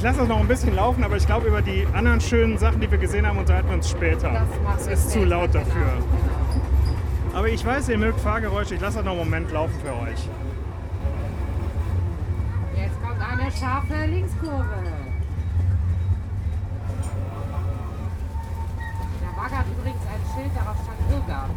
[0.00, 2.80] Ich lasse das noch ein bisschen laufen, aber ich glaube, über die anderen schönen Sachen,
[2.80, 4.46] die wir gesehen haben, unterhalten wir uns später.
[4.64, 5.74] Das es ist zu laut dafür.
[5.74, 7.36] Genau.
[7.36, 8.76] Aber ich weiß, ihr mögt Fahrgeräusche.
[8.76, 10.26] Ich lasse das noch einen Moment laufen für euch.
[12.76, 14.64] Jetzt kommt eine scharfe Linkskurve.
[19.20, 21.54] Da war gerade übrigens ein Schild, darauf stand Irrgarten.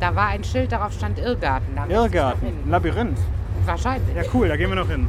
[0.00, 1.78] Da war ein Schild, darauf stand Irrgarten.
[1.88, 3.18] Irrgarten, Labyrinth.
[3.64, 4.16] Wahrscheinlich.
[4.16, 5.08] Ja, cool, da gehen wir noch hin.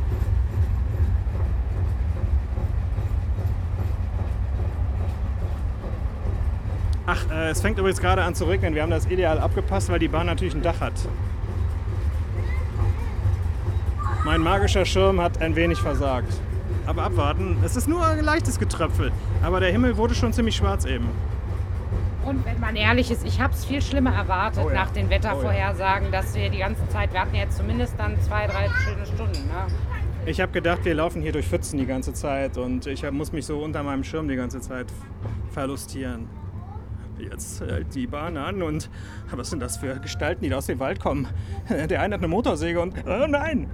[7.08, 8.74] Ach, äh, es fängt übrigens gerade an zu regnen.
[8.74, 10.94] Wir haben das ideal abgepasst, weil die Bahn natürlich ein Dach hat.
[14.24, 16.34] Mein magischer Schirm hat ein wenig versagt.
[16.88, 19.12] Aber abwarten, es ist nur ein leichtes Getröpfel.
[19.44, 21.08] Aber der Himmel wurde schon ziemlich schwarz eben.
[22.26, 24.74] Und wenn man ehrlich ist, ich habe es viel schlimmer erwartet oh ja.
[24.74, 26.22] nach den Wettervorhersagen, oh ja.
[26.22, 29.48] dass wir die ganze Zeit, wir hatten jetzt zumindest dann zwei, drei schöne Stunden.
[29.48, 29.68] Ne?
[30.26, 33.46] Ich habe gedacht, wir laufen hier durch Pfützen die ganze Zeit und ich muss mich
[33.46, 34.88] so unter meinem Schirm die ganze Zeit
[35.52, 36.28] verlustieren
[37.19, 38.89] jetzt hält die Bahn an und
[39.32, 41.28] was sind das für Gestalten, die da aus dem Wald kommen?
[41.69, 43.69] Der eine hat eine Motorsäge und oh nein!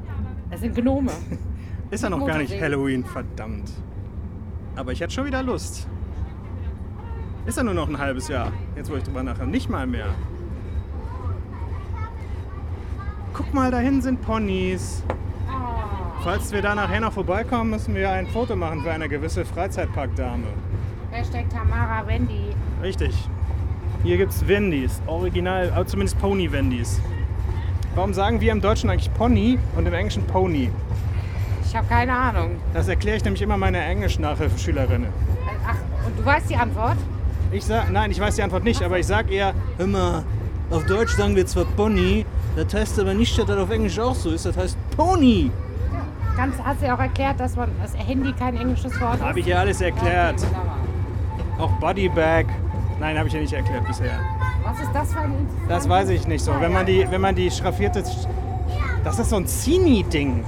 [0.50, 1.12] Das sind Gnome.
[1.92, 3.70] Ist ja noch gar nicht Halloween, verdammt.
[4.76, 5.88] Aber ich hätte schon wieder Lust.
[7.46, 9.46] Ist ja nur noch ein halbes Jahr, jetzt wo ich drüber nachher.
[9.46, 10.08] Nicht mal mehr.
[13.34, 15.04] Guck mal, dahin sind Ponys.
[15.50, 16.22] Oh.
[16.24, 20.48] Falls wir da nachher noch vorbeikommen, müssen wir ein Foto machen für eine gewisse Freizeitparkdame.
[21.12, 22.51] Hashtag Tamara Wendy.
[22.82, 23.14] Richtig.
[24.04, 27.00] Hier gibt es Wendys, original, aber zumindest Pony-Wendys.
[27.94, 30.72] Warum sagen wir im Deutschen eigentlich Pony und im Englischen Pony?
[31.64, 32.56] Ich habe keine Ahnung.
[32.74, 35.10] Das erkläre ich nämlich immer meiner Englisch-Nachhilfeschülerinnen.
[35.68, 35.76] Ach,
[36.08, 36.98] und du weißt die Antwort?
[37.52, 40.24] Ich sag, nein, ich weiß die Antwort nicht, aber ich sage eher, hör mal,
[40.72, 44.16] auf Deutsch sagen wir zwar Pony, das heißt aber nicht, dass das auf Englisch auch
[44.16, 45.52] so ist, das heißt Pony.
[46.36, 49.22] Ganz, hast du ja auch erklärt, dass man das Handy kein englisches Wort ist?
[49.22, 50.44] Habe ich ja alles erklärt.
[51.60, 52.46] Auch Bodybag.
[53.02, 54.20] Nein, habe ich ja nicht erklärt bisher.
[54.62, 56.54] Was ist das für ein Das weiß ich nicht so.
[56.62, 58.04] Wenn man die, wenn man die schraffierte.
[59.04, 60.46] Das ist so ein Zini-Ding.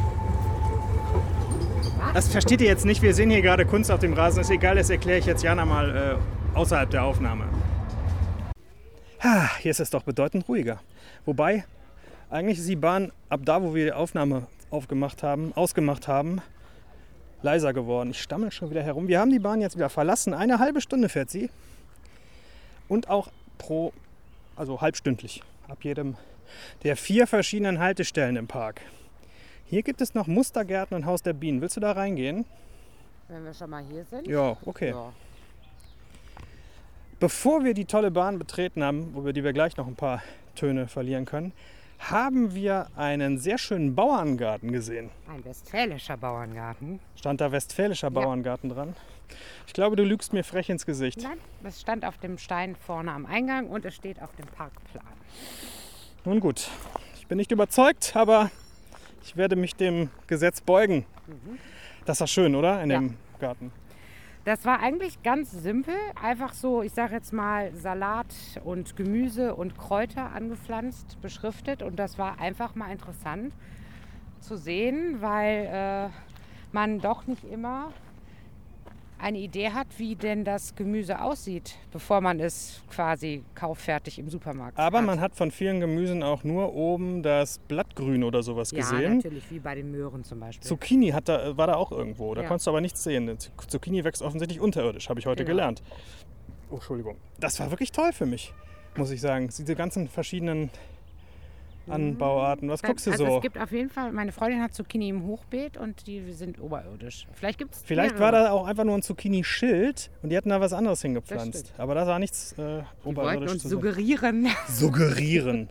[2.13, 3.01] Das versteht ihr jetzt nicht.
[3.01, 4.41] Wir sehen hier gerade Kunst auf dem Rasen.
[4.41, 6.19] Ist egal, das erkläre ich jetzt Jana mal
[6.55, 7.45] äh, außerhalb der Aufnahme.
[9.59, 10.79] hier ist es doch bedeutend ruhiger.
[11.25, 11.65] Wobei,
[12.29, 16.39] eigentlich ist die Bahn ab da, wo wir die Aufnahme aufgemacht haben, ausgemacht haben,
[17.41, 18.11] leiser geworden.
[18.11, 19.07] Ich stammel schon wieder herum.
[19.07, 20.35] Wir haben die Bahn jetzt wieder verlassen.
[20.35, 21.49] Eine halbe Stunde fährt sie.
[22.93, 23.91] Und auch pro
[24.55, 26.15] also halbstündlich, ab jedem
[26.83, 28.81] der vier verschiedenen Haltestellen im Park.
[29.65, 31.59] Hier gibt es noch Mustergärten und Haus der Bienen.
[31.59, 32.45] Willst du da reingehen?
[33.29, 34.27] Wenn wir schon mal hier sind.
[34.27, 34.91] Ja, okay.
[34.91, 35.11] Ja.
[37.19, 40.21] Bevor wir die tolle Bahn betreten haben, über die wir gleich noch ein paar
[40.53, 41.51] Töne verlieren können,
[41.97, 45.09] haben wir einen sehr schönen Bauerngarten gesehen.
[45.27, 46.99] Ein westfälischer Bauerngarten.
[47.15, 48.21] Stand da Westfälischer Ja.
[48.21, 48.95] Bauerngarten dran?
[49.67, 51.21] Ich glaube, du lügst mir frech ins Gesicht.
[51.23, 55.03] Nein, es stand auf dem Stein vorne am Eingang und es steht auf dem Parkplan.
[56.25, 56.69] Nun gut,
[57.15, 58.49] ich bin nicht überzeugt, aber
[59.23, 61.05] ich werde mich dem Gesetz beugen.
[62.05, 62.81] Das war schön, oder?
[62.83, 62.99] In Ja.
[62.99, 63.71] dem Garten.
[64.45, 65.95] Das war eigentlich ganz simpel.
[66.21, 68.27] Einfach so, ich sage jetzt mal, Salat
[68.65, 71.81] und Gemüse und Kräuter angepflanzt, beschriftet.
[71.81, 73.53] Und das war einfach mal interessant
[74.41, 76.09] zu sehen, weil äh,
[76.73, 77.93] man doch nicht immer
[79.23, 84.77] eine Idee hat, wie denn das Gemüse aussieht, bevor man es quasi kauffertig im Supermarkt
[84.77, 85.05] Aber hat.
[85.05, 89.15] man hat von vielen Gemüsen auch nur oben das Blattgrün oder sowas ja, gesehen.
[89.17, 90.67] natürlich, wie bei den Möhren zum Beispiel.
[90.67, 92.35] Zucchini hat da, war da auch irgendwo.
[92.35, 92.47] Da Ja.
[92.47, 93.35] konntest du aber nichts sehen.
[93.67, 95.55] Zucchini wächst offensichtlich unterirdisch, habe ich heute Genau.
[95.55, 95.81] gelernt.
[96.69, 97.15] Oh, Entschuldigung.
[97.39, 98.53] Das war wirklich toll für mich,
[98.97, 99.47] muss ich sagen.
[99.57, 100.69] Diese ganzen verschiedenen
[101.87, 102.69] Anbauarten.
[102.69, 103.35] Was guckst du also so?
[103.37, 107.27] es gibt auf jeden Fall, meine Freundin hat Zucchini im Hochbeet und die sind oberirdisch.
[107.33, 110.61] Vielleicht gibt es Vielleicht war da auch einfach nur ein Zucchini-Schild und die hatten da
[110.61, 111.67] was anderes hingepflanzt.
[111.67, 111.79] stimmt.
[111.79, 114.47] Aber da war nichts äh, Die oberirdisch uns zu suggerieren.
[114.67, 115.69] Suggerieren.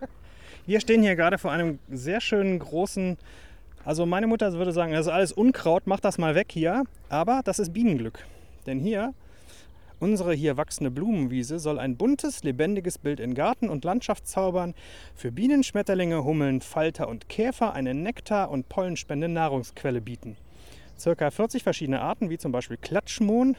[0.67, 3.17] Wir stehen hier gerade vor einem sehr schönen großen.
[3.85, 6.85] Also meine Mutter würde sagen, das ist alles Unkraut, mach das mal weg hier.
[7.09, 8.25] Aber das ist Bienenglück.
[8.67, 9.13] Denn hier,
[10.03, 14.75] unsere hier wachsende Blumenwiese soll ein buntes, lebendiges Bild in Garten und Landschaft zaubern,
[15.15, 20.37] für Bienen, Schmetterlinge, Hummeln, Falter und Käfer eine Nektar- und pollenspendende Nahrungsquelle bieten.
[20.99, 23.57] Circa 40 verschiedene Arten, wie zum Beispiel Klatschmohn.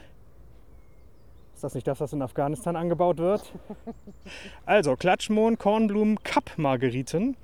[1.56, 3.54] Ist das nicht das, was in Afghanistan angebaut wird?
[4.66, 7.38] Also Klatschmohn, Kornblumen, Kappmargeriten,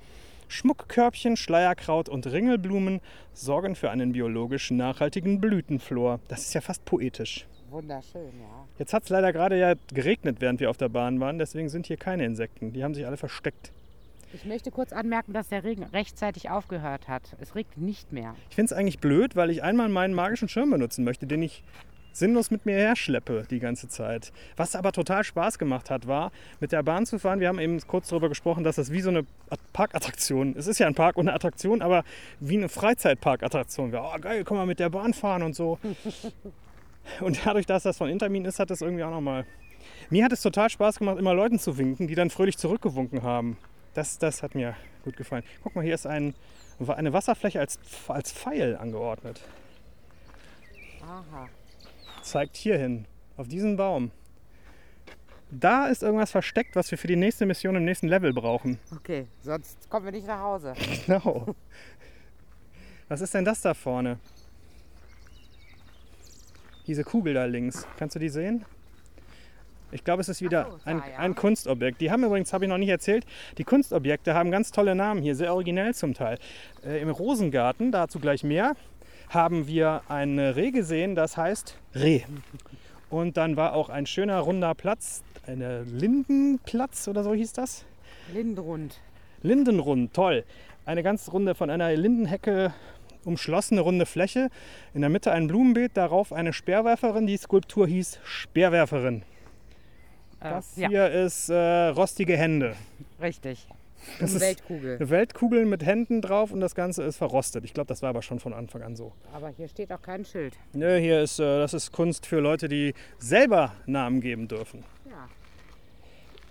[0.48, 3.00] Schmuckkörbchen, Schleierkraut und Ringelblumen
[3.32, 6.20] sorgen für einen biologisch nachhaltigen Blütenflor.
[6.28, 7.46] Das ist ja fast poetisch.
[7.70, 8.66] Wunderschön, ja.
[8.78, 11.38] Jetzt hat es leider gerade ja geregnet, während wir auf der Bahn waren.
[11.38, 12.72] Deswegen sind hier keine Insekten.
[12.72, 13.72] Die haben sich alle versteckt.
[14.32, 17.36] Ich möchte kurz anmerken, dass der Regen rechtzeitig aufgehört hat.
[17.40, 18.34] Es regnet nicht mehr.
[18.48, 21.62] Ich finde es eigentlich blöd, weil ich einmal meinen magischen Schirm benutzen möchte, den ich
[22.12, 24.32] sinnlos mit mir herschleppe die ganze Zeit.
[24.56, 27.40] Was aber total Spaß gemacht hat, war, mit der Bahn zu fahren.
[27.40, 29.24] Wir haben eben kurz darüber gesprochen, dass das wie so eine
[29.72, 32.04] Parkattraktion, es ist ja ein Park und eine Attraktion, aber
[32.40, 34.10] wie eine Freizeitparkattraktion wäre.
[34.14, 35.78] Oh geil, komm mal mit der Bahn fahren und so.
[37.20, 39.46] Und dadurch, dass das von Intermin ist, hat das irgendwie auch nochmal...
[40.10, 43.56] Mir hat es total Spaß gemacht, immer Leuten zu winken, die dann fröhlich zurückgewunken haben.
[43.94, 45.44] Das, das hat mir gut gefallen.
[45.62, 46.34] Guck mal, hier ist ein,
[46.86, 49.40] eine Wasserfläche als, als Pfeil angeordnet.
[51.02, 51.48] Aha.
[52.22, 54.10] Zeigt hier hin, auf diesen Baum.
[55.50, 58.78] Da ist irgendwas versteckt, was wir für die nächste Mission im nächsten Level brauchen.
[58.94, 60.74] Okay, sonst kommen wir nicht nach Hause.
[61.06, 61.54] Genau.
[63.08, 64.20] Was ist denn das da vorne?
[66.90, 67.86] Diese Kugel da links.
[67.98, 68.64] Kannst du die sehen?
[69.92, 71.18] Ich glaube, es ist wieder so, ein, ja.
[71.18, 72.00] ein Kunstobjekt.
[72.00, 73.24] Die haben übrigens, habe ich noch nicht erzählt,
[73.58, 76.38] die Kunstobjekte haben ganz tolle Namen hier, sehr originell zum Teil.
[76.84, 78.74] Äh, Im Rosengarten, dazu gleich mehr,
[79.28, 82.22] haben wir ein Reh gesehen, das heißt Reh.
[83.08, 87.84] Und dann war auch ein schöner runder Platz, eine Lindenplatz oder so hieß das.
[88.34, 88.98] Lindenrund.
[89.42, 90.42] Lindenrund, toll.
[90.86, 92.74] Eine ganz runde, von einer Lindenhecke
[93.24, 94.48] umschlossene runde Fläche.
[94.94, 97.26] In der Mitte ein Blumenbeet, darauf eine Speerwerferin.
[97.26, 99.22] Die Skulptur hieß Speerwerferin.
[100.40, 101.54] Äh, Das ja, hier ist äh,
[101.88, 102.74] rostige Hände.
[103.20, 103.66] richtig.
[104.18, 104.96] Das Eine ist Weltkugel.
[104.96, 107.66] eine Weltkugel mit Händen drauf und das Ganze ist verrostet.
[107.66, 109.12] Ich glaube, das war aber schon von Anfang an so.
[109.34, 110.54] Aber hier steht auch kein Schild.
[110.72, 114.84] Nö, hier ist, äh, das ist Kunst für Leute, die selber Namen geben dürfen.
[115.10, 115.28] Ja.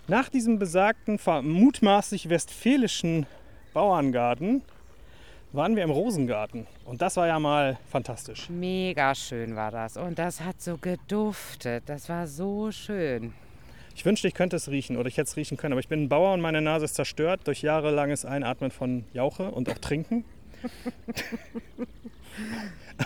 [0.06, 3.26] Nach diesem besagten, mutmaßlich westfälischen
[3.74, 4.62] Bauerngarten
[5.52, 6.66] waren wir im Rosengarten.
[6.84, 8.48] Und das war ja mal fantastisch.
[8.50, 9.96] Mega schön war das.
[9.96, 11.84] Und das hat so geduftet.
[11.86, 13.32] Das war so schön.
[13.96, 15.72] Ich wünschte, ich könnte es riechen oder ich hätte es riechen können.
[15.72, 19.50] Aber ich bin ein Bauer und meine Nase ist zerstört durch jahrelanges Einatmen von Jauche
[19.50, 20.24] und auch Trinken.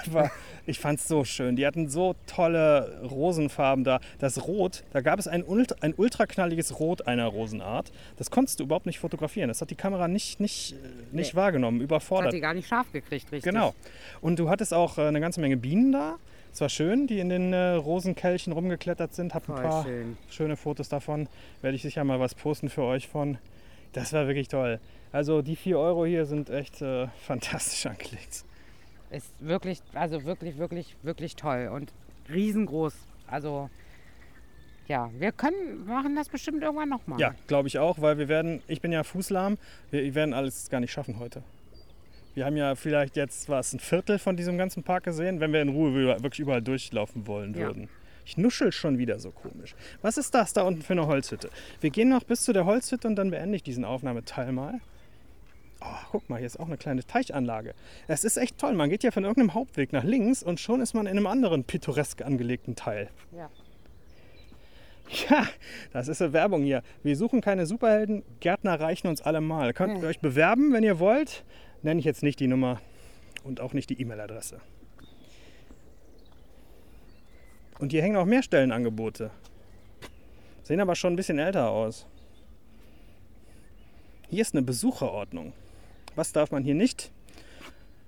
[0.06, 0.30] Aber
[0.66, 1.56] ich fand es so schön.
[1.56, 4.00] Die hatten so tolle Rosenfarben da.
[4.18, 7.92] Das Rot, da gab es ein, ultra, ein ultraknalliges Rot einer Rosenart.
[8.16, 9.48] Das konntest du überhaupt nicht fotografieren.
[9.48, 10.76] Das hat die Kamera nicht, nicht, äh,
[11.16, 11.40] nicht Nee.
[11.40, 12.26] wahrgenommen, Das überfordert.
[12.26, 13.44] hat die gar nicht scharf gekriegt, richtig.
[13.44, 13.74] Genau.
[14.20, 16.16] Und du hattest auch äh, eine ganze Menge Bienen da.
[16.52, 19.34] Es war schön, die in den äh, Rosenkelchen rumgeklettert sind.
[19.34, 20.16] Hab ein Voll paar schön.
[20.30, 21.28] schöne Fotos davon.
[21.62, 23.38] Werde ich sicher mal was posten für euch von.
[23.92, 24.80] Das war wirklich toll.
[25.12, 28.44] Also die 4 Euro hier sind echt äh, fantastisch angelegt.
[29.14, 31.92] Ist wirklich, also wirklich, wirklich, wirklich toll und
[32.33, 32.94] riesengroß.
[33.29, 33.70] Also
[34.88, 37.18] Ja, wir können machen das bestimmt irgendwann nochmal.
[37.20, 39.57] Ja, glaube ich auch, weil wir werden, ich bin ja fußlahm,
[39.90, 41.42] wir werden alles gar nicht schaffen heute.
[42.35, 45.62] Wir haben ja vielleicht jetzt was, ein Viertel von diesem ganzen Park gesehen, wenn wir
[45.62, 47.61] in Ruhe wirklich überall durchlaufen wollen Ja.
[47.68, 47.88] würden.
[48.27, 49.74] Ich nuschel schon wieder so komisch.
[50.03, 51.50] Was ist das da unten für eine Holzhütte?
[51.81, 54.81] Wir gehen noch bis zu der Holzhütte und dann beende ich diesen Aufnahmeteil mal.
[55.85, 57.75] Oh, guck mal, hier ist auch eine kleine Teichanlage.
[58.09, 58.73] Es ist echt toll.
[58.73, 61.64] Man geht ja von irgendeinem Hauptweg nach links und schon ist man in einem anderen
[61.64, 63.11] pittoresk angelegten Teil.
[63.37, 63.51] Ja.
[65.29, 65.47] Ja,
[65.92, 66.83] das ist eine Werbung hier.
[67.03, 69.75] Wir suchen keine Superhelden, Gärtner reichen uns alle mal.
[69.75, 71.44] Könnt ihr euch bewerben, wenn ihr wollt.
[71.83, 72.81] Nenne ich jetzt nicht die Nummer
[73.44, 74.62] und auch nicht die E-Mail-Adresse.
[77.79, 79.31] Und hier hängen auch mehr Stellenangebote.
[80.62, 82.07] Sehen aber schon ein bisschen älter aus.
[84.31, 85.53] Hier ist eine Besucherordnung.
[86.16, 87.11] Was darf man hier nicht?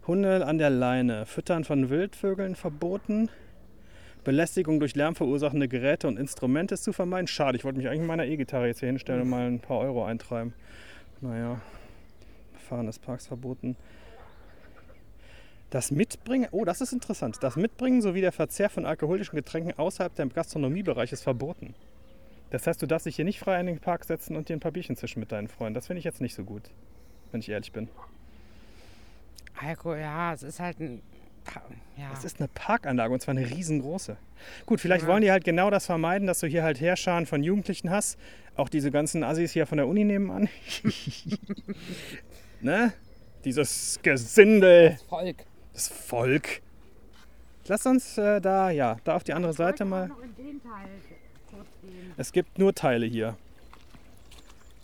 [0.06, 3.28] Hunde an der Leine, Füttern von Wildvögeln verboten,
[4.22, 7.26] Belästigung durch Lärm verursachende Geräte und Instrumente ist zu vermeiden.
[7.26, 9.78] Schade, ich wollte mich eigentlich mit meiner E-Gitarre jetzt hier hinstellen und mal ein paar
[9.78, 10.52] Euro eintreiben.
[11.20, 11.60] Naja,
[12.68, 13.76] Fahren des Parks verboten.
[15.70, 17.38] Das Mitbringen, oh, das ist interessant.
[17.40, 21.74] Das Mitbringen sowie der Verzehr von alkoholischen Getränken außerhalb des Gastronomiebereichs ist verboten.
[22.50, 24.60] Das heißt, du darfst dich hier nicht frei in den Park setzen und dir ein
[24.60, 25.74] paar Bierchen zischen mit deinen Freunden.
[25.74, 26.62] Das finde ich jetzt nicht so gut,
[27.32, 27.88] wenn ich ehrlich bin.
[29.60, 31.02] Alkohol, ja, es ist halt ein.
[31.96, 32.10] Ja.
[32.10, 34.16] Das ist eine Parkanlage und zwar eine riesengroße.
[34.66, 35.08] Gut, vielleicht Ja.
[35.08, 38.18] wollen die halt genau das vermeiden, dass du hier halt Heerscharen von Jugendlichen hast.
[38.56, 40.48] Auch diese ganzen Assis hier von der Uni nebenan.
[42.60, 42.92] ne?
[43.44, 45.36] Dieses Gesindel, Volk.
[45.72, 46.62] das Volk.
[47.68, 50.08] Lass uns äh, da, ja, da auf die andere Seite mal.
[50.08, 50.88] Noch in den Teil
[51.50, 52.12] kurz gehen.
[52.16, 53.36] Es gibt nur Teile hier.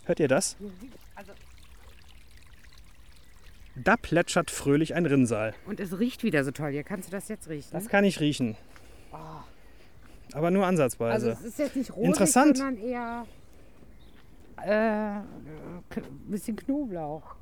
[0.05, 0.55] Hört ihr das?
[3.75, 5.53] Da plätschert fröhlich ein Rinnsal.
[5.65, 6.71] und es riecht wieder so toll.
[6.71, 7.69] Hier kannst du das jetzt riechen.
[7.71, 8.55] Das kann ich riechen.
[9.11, 9.43] Ah.
[10.33, 11.13] Aber nur ansatzweise.
[11.13, 12.57] Also es ist jetzt nicht rosig, Interessant.
[12.57, 13.25] sondern eher
[14.61, 15.21] äh,
[15.89, 17.35] k- bisschen Knoblauch.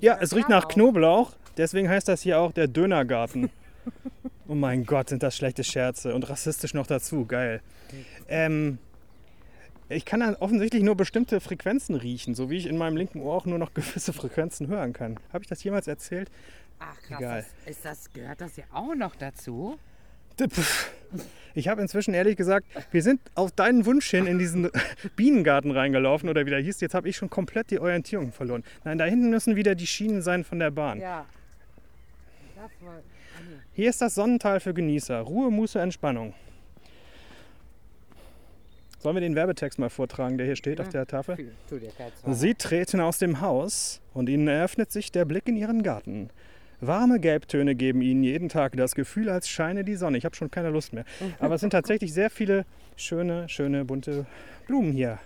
[0.00, 3.50] Ja, es riecht nach Knoblauch, deswegen heißt das hier auch der Dönergarten.
[4.48, 7.60] oh mein Gott, sind das schlechte Scherze und rassistisch noch dazu, geil.
[8.28, 8.78] Ähm,
[9.88, 13.34] ich kann dann offensichtlich nur bestimmte Frequenzen riechen, so wie ich in meinem linken Ohr
[13.34, 15.18] auch nur noch gewisse Frequenzen hören kann.
[15.32, 16.30] Habe ich das jemals erzählt?
[16.78, 17.46] Ach krass, Egal.
[17.66, 19.78] Ist das, gehört das ja auch noch dazu?
[21.54, 24.70] Ich habe inzwischen ehrlich gesagt, wir sind auf deinen Wunsch hin in diesen
[25.16, 26.80] Bienengarten reingelaufen oder wie der hieß.
[26.80, 28.62] Jetzt habe ich schon komplett die Orientierung verloren.
[28.84, 31.00] Nein, da hinten müssen wieder die Schienen sein von der Bahn.
[31.00, 31.24] Ja.
[32.56, 33.00] Das war,
[33.72, 35.20] Hier ist das Sonnental für Genießer.
[35.20, 36.34] Ruhe, Muße, Entspannung.
[39.06, 41.52] Sollen wir den Werbetext mal vortragen, der hier steht auf der Tafel?
[42.26, 46.28] Sie treten aus dem Haus und ihnen eröffnet sich der Blick in ihren Garten.
[46.80, 50.18] Warme Gelbtöne geben ihnen jeden Tag das Gefühl, als scheine die Sonne.
[50.18, 51.04] Ich habe schon keine Lust mehr.
[51.38, 52.66] Aber es sind tatsächlich sehr viele
[52.96, 54.26] schöne, schöne, bunte
[54.66, 55.20] Blumen hier.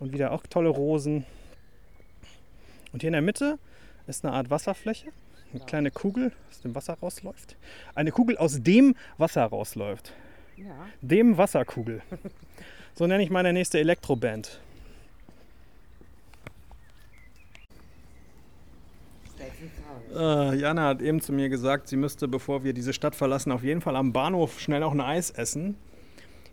[0.00, 1.24] Und wieder auch tolle Rosen.
[2.92, 3.60] Und hier in der Mitte
[4.08, 5.12] ist eine Art Wasserfläche.
[5.52, 7.54] Eine kleine Kugel, aus dem Wasser rausläuft.
[7.94, 10.12] Eine Kugel, aus dem Wasser rausläuft.
[10.56, 10.74] Ja.
[11.00, 12.02] Dem Wasserkugel.
[12.94, 14.60] So nenne ich meine nächste Elektroband.
[20.14, 23.62] Äh, Jana hat eben zu mir gesagt, sie müsste, bevor wir diese Stadt verlassen, auf
[23.62, 25.76] jeden Fall am Bahnhof schnell noch ein Eis essen.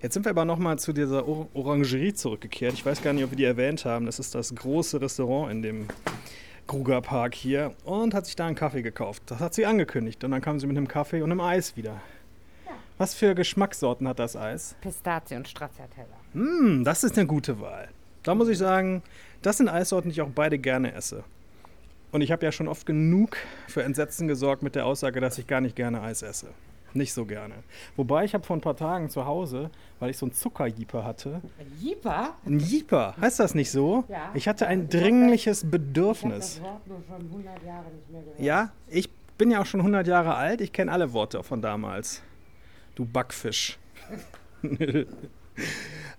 [0.02, 2.74] Jetzt sind wir aber nochmal zu dieser Or Orangerie zurückgekehrt.
[2.74, 4.06] Ich weiß gar nicht, ob wir die erwähnt haben.
[4.06, 5.88] Das ist das große Restaurant in dem
[6.68, 9.24] Kruger Park hier und hat sich da einen Kaffee gekauft.
[9.26, 10.24] Das hat sie angekündigt.
[10.24, 12.00] Und dann kam sie mit einem Kaffee und einem Eis wieder.
[13.00, 14.76] Was für Geschmackssorten hat das Eis?
[14.82, 16.08] Pistazie und Stracciatella.
[16.38, 17.88] Hm, das ist eine gute Wahl.
[18.22, 19.02] Da muss ich sagen,
[19.42, 21.24] das sind Eissorten, die ich auch beide gerne esse.
[22.12, 25.48] Und ich habe ja schon oft genug für Entsetzen gesorgt mit der Aussage, dass ich
[25.48, 26.48] gar nicht gerne Eis esse.
[26.94, 27.56] Nicht so gerne.
[27.96, 31.42] Wobei ich habe vor ein paar Tagen zu Hause, weil ich so einen Zuckerjeeper hatte.
[31.60, 32.36] Ein Jeeper?
[32.46, 34.04] Ein Jeeper, heißt das nicht so?
[34.08, 34.32] Ja.
[34.36, 36.56] Ich hatte ein Ich dringliches Ich Bedürfnis.
[36.56, 38.40] das Wort nur schon 100 Jahre nicht mehr gehört.
[38.40, 40.62] Ja, ich bin ja auch schon 100 Jahre alt.
[40.62, 42.22] Ich kenne alle Worte von damals.
[42.96, 43.78] Du Backfisch.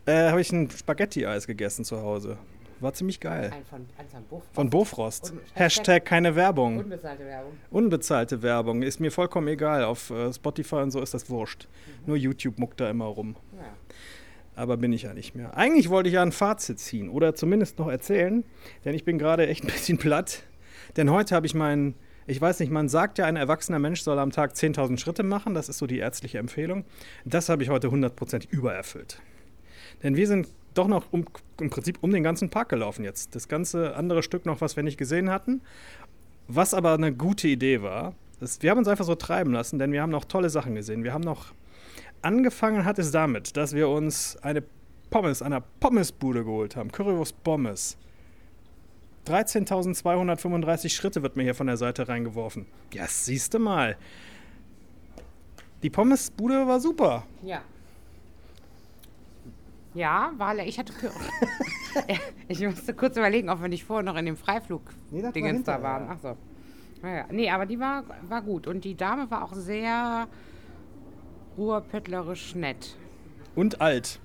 [0.09, 2.39] äh, habe ich ein Spaghetti-Eis gegessen zu Hause.
[2.81, 3.51] War ziemlich geil.
[3.53, 4.43] Ein von, eins von Buff.
[4.53, 5.33] Von Bofrost.
[5.33, 6.79] Und- Hashtag keine Werbung.
[6.79, 7.53] Unbezahlte Werbung.
[7.71, 8.83] Unbezahlte Werbung.
[8.83, 9.83] Ist mir vollkommen egal.
[9.85, 11.67] Auf äh, Spotify und so ist das wurscht.
[12.07, 13.35] Nur YouTube muckt da immer rum.
[13.57, 13.65] Ja.
[14.55, 15.57] Aber bin ich ja nicht mehr.
[15.57, 18.45] Eigentlich wollte ich ja ein Fazit ziehen oder zumindest noch erzählen,
[18.85, 20.45] denn ich bin gerade echt ein bisschen platt.
[20.97, 21.95] Denn heute habe ich meinen,
[22.27, 25.55] ich weiß nicht, man sagt ja, ein erwachsener Mensch soll am Tag 10.000 Schritte machen.
[25.55, 26.85] Das ist so die ärztliche Empfehlung.
[27.25, 29.21] Das habe ich heute hundertprozentig übererfüllt.
[30.03, 31.25] Denn wir sind doch noch um,
[31.61, 33.35] im Prinzip um den ganzen Park gelaufen jetzt.
[33.35, 35.61] Das ganze andere Stück noch, was wir nicht gesehen hatten.
[36.47, 39.93] Was aber eine gute Idee war, ist, wir haben uns einfach so treiben lassen, denn
[39.93, 41.05] wir haben noch tolle Sachen gesehen.
[41.05, 41.53] Wir haben noch
[42.23, 44.63] angefangen hat es damit, dass wir uns eine
[45.11, 46.93] Pommes der Pommesbude geholt haben.
[46.93, 47.97] Currywurst Pommes.
[49.27, 52.67] 13.235 Schritte wird mir hier von der Seite reingeworfen.
[52.95, 53.97] Ja, siehst du mal.
[55.83, 57.27] Die Pommesbude war super.
[57.43, 57.63] Ja.
[59.95, 60.93] Ja, weil ich hatte.
[60.93, 61.13] Kür-
[62.49, 66.07] ich musste kurz überlegen, ob wir nicht vorher noch in dem Freiflug Nee, da waren.
[66.11, 66.37] Ach so.
[67.03, 67.25] Naja.
[67.31, 68.67] Nee, aber die war, war gut.
[68.67, 70.27] Und die Dame war auch sehr
[71.57, 72.97] ruhrpöttlerisch nett.
[73.55, 74.21] Und alt.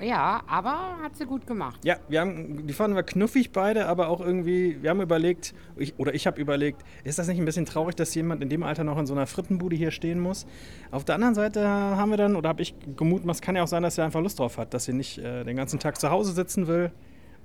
[0.00, 1.80] Ja, aber hat sie gut gemacht.
[1.84, 5.98] Ja, wir haben, die fanden wir knuffig beide, aber auch irgendwie, wir haben überlegt, ich,
[5.98, 8.84] oder ich habe überlegt, ist das nicht ein bisschen traurig, dass jemand in dem Alter
[8.84, 10.46] noch in so einer Frittenbude hier stehen muss?
[10.90, 13.68] Auf der anderen Seite haben wir dann, oder habe ich gemutmaßt, es kann ja auch
[13.68, 16.10] sein, dass sie einfach Lust drauf hat, dass sie nicht äh, den ganzen Tag zu
[16.10, 16.90] Hause sitzen will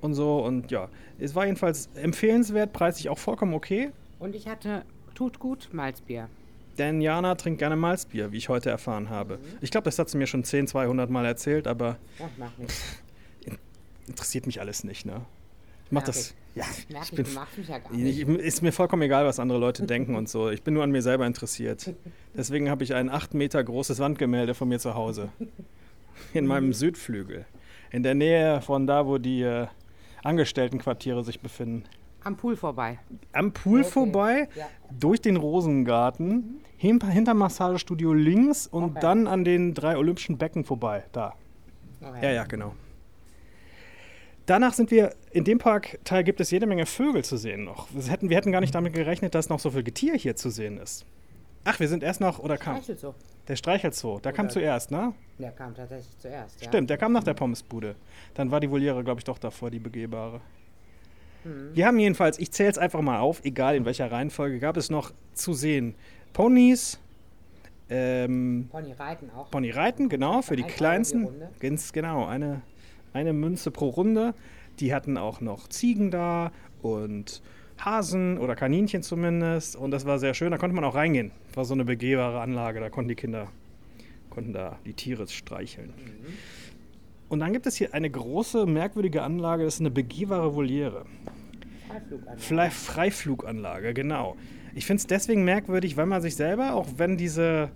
[0.01, 0.39] und so.
[0.39, 0.89] Und ja,
[1.19, 3.91] es war jedenfalls empfehlenswert, preislich auch vollkommen okay.
[4.19, 4.83] Und ich hatte
[5.13, 6.29] tut gut Malzbier.
[6.77, 9.39] Denn Jana trinkt gerne Malzbier, wie ich heute erfahren habe.
[9.61, 11.97] Ich glaube, das hat sie mir schon 10, 200 Mal erzählt, aber
[12.37, 12.81] macht nichts.
[14.07, 15.21] interessiert mich alles nicht, ne?
[15.85, 16.33] Ich mach Ja, das.
[16.55, 18.27] Ja, Merke ich ich, bin mich ja gar Ich, nicht.
[18.39, 20.49] ist mir vollkommen egal, was andere Leute denken und so.
[20.49, 21.93] Ich bin nur an mir selber interessiert.
[22.33, 25.29] Deswegen habe ich ein acht Meter großes Wandgemälde von mir zu Hause.
[26.33, 27.45] In meinem Südflügel.
[27.91, 29.67] In der Nähe von da, wo die äh,
[30.23, 31.83] Angestelltenquartiere sich befinden.
[32.25, 32.99] Am Pool vorbei.
[33.33, 33.89] Am Pool Okay.
[33.91, 34.67] vorbei, Ja.
[34.99, 38.99] durch den Rosengarten, hinter, hinter Massagestudio links und Okay.
[38.99, 41.03] dann an den drei Olympischen Becken vorbei.
[41.11, 41.33] Da.
[42.01, 42.19] Okay.
[42.23, 42.73] Ja, ja, genau.
[44.47, 47.87] Danach sind wir, in dem Parkteil gibt es jede Menge Vögel zu sehen noch.
[47.93, 50.49] Wir hätten, wir hätten gar nicht damit gerechnet, dass noch so viel Getier hier zu
[50.49, 51.05] sehen ist.
[51.63, 53.15] Ach, wir sind erst noch, oder kam, Streichelt so.
[53.47, 55.13] der Streichelzoo, der kam Oder- zuerst, ne?
[55.39, 56.61] Der kam tatsächlich zuerst.
[56.61, 56.67] Ja.
[56.67, 57.95] Stimmt, der kam nach der Pommesbude.
[58.35, 60.41] Dann war die Voliere, glaube ich, doch davor, die begehbare.
[61.73, 64.89] Wir haben jedenfalls, ich zähle es einfach mal auf, egal in welcher Reihenfolge, gab es
[64.89, 65.95] noch zu sehen
[66.33, 66.99] Ponys,
[67.89, 69.51] ähm, Pony reiten auch.
[69.51, 71.25] Pony reiten, genau, für die die kleinsten.
[71.25, 71.49] Runde.
[71.59, 72.61] Ganz genau, eine,
[73.13, 74.33] eine Münze pro Runde.
[74.79, 77.41] Die hatten auch noch Ziegen da und
[77.79, 79.75] Hasen oder Kaninchen zumindest.
[79.75, 81.31] Und das war sehr schön, da konnte man auch reingehen.
[81.47, 83.47] Das war so eine begehbare Anlage, da konnten die Kinder
[84.35, 85.93] konnten da die Tiere streicheln.
[87.35, 91.03] Und dann gibt es hier eine große, merkwürdige Anlage, das ist eine begehbare Voliere.
[92.37, 92.71] Freifluganlage.
[92.71, 94.37] Freifluganlage, genau.
[94.73, 97.71] Ich finde es deswegen merkwürdig, weil man sich selber, auch wenn diese,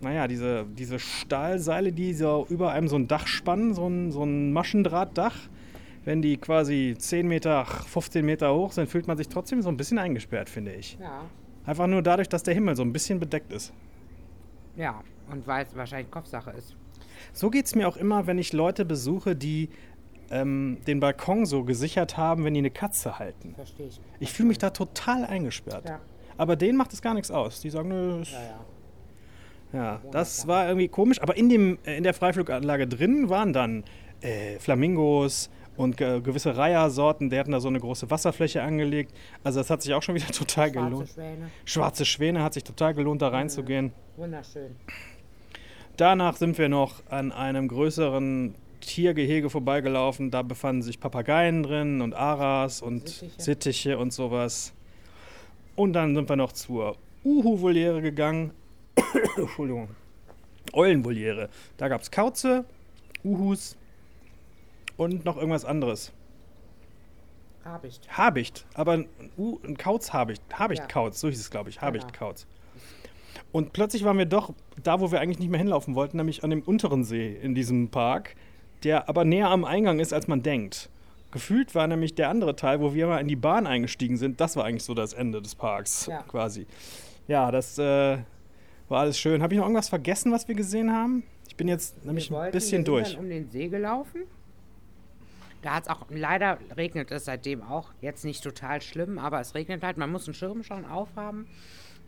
[0.00, 4.24] naja, diese, diese Stahlseile, die so über einem so ein Dach spannen, so ein, so
[4.24, 5.36] ein Maschendrahtdach,
[6.04, 9.76] wenn die quasi 10 Meter, 15 Meter hoch sind, fühlt man sich trotzdem so ein
[9.76, 10.98] bisschen eingesperrt, finde ich.
[11.00, 11.20] Ja.
[11.64, 13.72] Einfach nur dadurch, dass der Himmel so ein bisschen bedeckt ist.
[14.74, 16.74] Ja, und weil es wahrscheinlich Kopfsache ist.
[17.32, 19.70] So geht es mir auch immer, wenn ich Leute besuche, die
[20.30, 23.54] ähm, den Balkon so gesichert haben, wenn die eine Katze halten.
[23.54, 24.00] Verstehe ich.
[24.20, 25.88] Ich fühle mich da total eingesperrt.
[25.88, 26.00] Ja.
[26.36, 27.60] Aber denen macht es gar nichts aus.
[27.60, 28.42] Die sagen, nö, ist, Ja,
[29.72, 29.78] ja.
[29.80, 31.20] ja, das war irgendwie komisch.
[31.20, 33.84] Aber in, dem, äh, in der Freifluganlage drin waren dann
[34.20, 37.30] äh, Flamingos und ge gewisse Reihersorten.
[37.30, 39.12] Die hatten da so eine große Wasserfläche angelegt.
[39.42, 41.08] Also das hat sich auch schon wieder total Schwarze gelohnt.
[41.08, 41.50] Schwäne.
[41.64, 43.92] Schwarze Schwäne hat sich total gelohnt, da reinzugehen.
[44.16, 44.76] Wunderschön.
[45.98, 50.30] Danach sind wir noch an einem größeren Tiergehege vorbeigelaufen.
[50.30, 53.42] Da befanden sich Papageien drin und Aras und Sittiche.
[53.42, 54.72] Sittiche, und sowas.
[55.74, 58.52] Und dann sind wir noch zur Uhu-Voliere gegangen.
[59.36, 59.88] Entschuldigung.
[60.72, 61.48] Eulenvoliere.
[61.76, 62.64] Da gab es Kauze,
[63.24, 63.76] Uhus
[64.96, 66.12] und noch irgendwas anderes.
[67.64, 68.08] Habicht.
[68.16, 70.42] Habicht, aber ein, U- ein Kauz-Habicht.
[70.52, 71.80] Habicht-Kauz, so hieß es, glaube ich.
[71.80, 71.88] Genau.
[73.52, 76.50] Und plötzlich waren wir doch da, wo wir eigentlich nicht mehr hinlaufen wollten, nämlich an
[76.50, 78.34] dem unteren See in diesem Park,
[78.84, 80.90] der aber näher am Eingang ist, als man denkt.
[81.30, 84.56] Gefühlt war nämlich der andere Teil, wo wir mal in die Bahn eingestiegen sind, das
[84.56, 86.22] war eigentlich so das Ende des Parks, Ja.
[86.22, 86.66] quasi.
[87.26, 88.18] Ja, das äh,
[88.88, 89.42] war alles schön.
[89.42, 91.22] Habe ich noch irgendwas vergessen, was wir gesehen haben?
[91.46, 93.12] Ich bin jetzt nämlich Wir ein wollten- bisschen wir sind durch.
[93.14, 94.22] Dann um den See gelaufen.
[95.62, 97.90] Da hat es auch, leider regnet es seitdem auch.
[98.00, 99.96] Jetzt nicht total schlimm, aber es regnet halt.
[99.98, 101.46] Man muss einen Schirm schon aufhaben.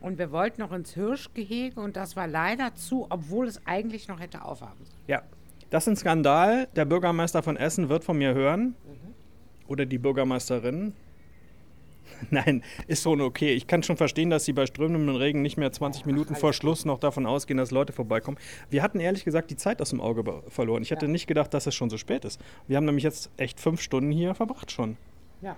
[0.00, 4.18] Und wir wollten noch ins Hirschgehege und das war leider zu, obwohl es eigentlich noch
[4.20, 5.00] hätte aufhaben sollen.
[5.06, 5.22] Ja,
[5.68, 6.68] das ist ein Skandal.
[6.74, 8.74] Der Bürgermeister von Essen wird von mir hören.
[9.68, 10.94] Oder die Bürgermeisterin.
[12.30, 13.52] Nein, ist schon okay.
[13.52, 16.84] Ich kann schon verstehen, dass sie bei strömendem Regen nicht mehr 20 Minuten vor Schluss
[16.84, 18.36] noch davon ausgehen, dass Leute vorbeikommen.
[18.68, 20.82] Wir hatten ehrlich gesagt die Zeit aus dem Auge verloren.
[20.82, 21.12] Ich hätte Ja.
[21.12, 22.40] nicht gedacht, dass es schon so spät ist.
[22.66, 24.96] Wir haben nämlich jetzt echt fünf Stunden hier verbracht schon.
[25.40, 25.56] Ja.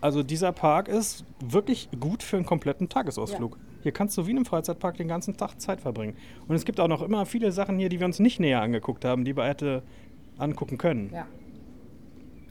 [0.00, 3.58] Also dieser Park ist wirklich gut für einen kompletten Tagesausflug.
[3.82, 6.16] Hier kannst du wie in einem Freizeitpark den ganzen Tag Zeit verbringen.
[6.46, 9.04] Und es gibt auch noch immer viele Sachen hier, die wir uns nicht näher angeguckt
[9.04, 9.82] haben, die wir hätte
[10.36, 11.10] angucken können.
[11.12, 11.26] Ja.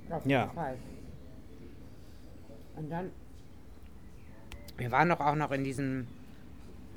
[0.10, 0.42] Auf Ja.
[0.44, 0.78] jeden Fall.
[2.78, 3.12] Und dann.
[4.78, 6.08] Wir waren doch auch noch in diesem,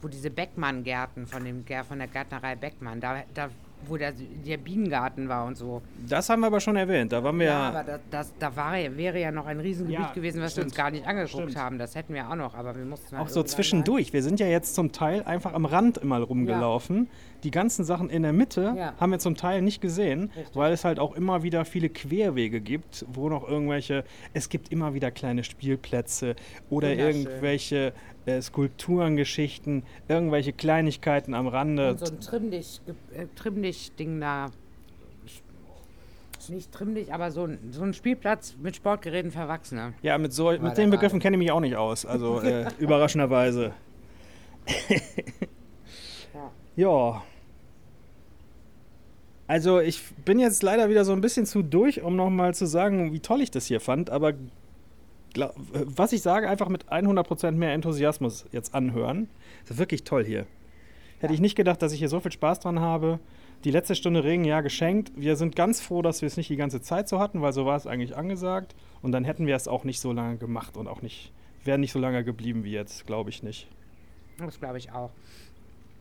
[0.03, 3.49] wo diese Beckmann-Gärten von, dem, von der Gärtnerei Beckmann, da, da
[3.87, 4.13] wo der,
[4.47, 5.83] der Bienengarten war und so.
[6.09, 7.13] Das haben wir aber schon erwähnt.
[7.13, 7.69] Da waren wir Ja, ja.
[7.71, 10.65] aber das, das, da war, ja- wäre ja noch ein Riesengebiet Ja, gewesen, was wir
[10.65, 10.77] uns stimmt.
[10.85, 11.57] gar nicht angeguckt Stimmt.
[11.57, 11.79] haben.
[11.79, 14.13] Das hätten wir auch noch, aber wir mussten halt auch so zwischendurch.
[14.13, 17.09] Wir sind ja jetzt zum Teil einfach am Rand immer rumgelaufen.
[17.43, 18.95] Die ganzen Sachen in der Mitte Ja.
[18.99, 20.55] haben wir zum Teil nicht gesehen, Richtig.
[20.57, 24.95] weil es halt auch immer wieder viele Querwege gibt, wo noch irgendwelche, es gibt immer
[24.95, 26.37] wieder kleine Spielplätze
[26.69, 27.93] oder irgendwelche
[28.27, 31.91] äh, Skulpturengeschichten, irgendwelche Kleinigkeiten am Rande.
[31.93, 32.81] Und so ein Trimmdich,
[33.15, 34.51] äh, Trimmdich-Ding da.
[36.49, 39.93] Nicht Trimmdich, aber so ein, so ein Spielplatz mit Sportgeräten für Erwachsene.
[40.03, 42.05] Ja, mit, so, mit den Begriffen kenne ich mich auch nicht aus.
[42.05, 43.73] Also äh, überraschenderweise.
[44.89, 44.97] Ja.
[46.77, 47.23] Ja.
[49.51, 53.13] Also ich bin jetzt leider wieder so ein bisschen zu durch, um nochmal zu sagen,
[53.13, 54.09] wie toll ich das hier fand.
[54.09, 54.35] Aber
[55.35, 59.29] was ich sage, einfach mit 100% mehr Enthusiasmus jetzt anhören.
[59.63, 60.47] Das ist wirklich toll hier.
[61.19, 63.19] Hätte ich nicht gedacht, dass ich hier so viel Spaß dran habe.
[63.65, 65.11] Die letzte Stunde Regen, ja, geschenkt.
[65.17, 67.67] Wir sind ganz froh, dass wir es nicht die ganze Zeit so hatten, weil so
[67.67, 68.77] war es eigentlich angesagt.
[69.03, 71.33] Und dann hätten wir es auch nicht so lange gemacht und auch nicht,
[71.65, 73.67] wären nicht so lange geblieben wie jetzt, glaube ich nicht.
[74.39, 75.11] Das glaube ich auch.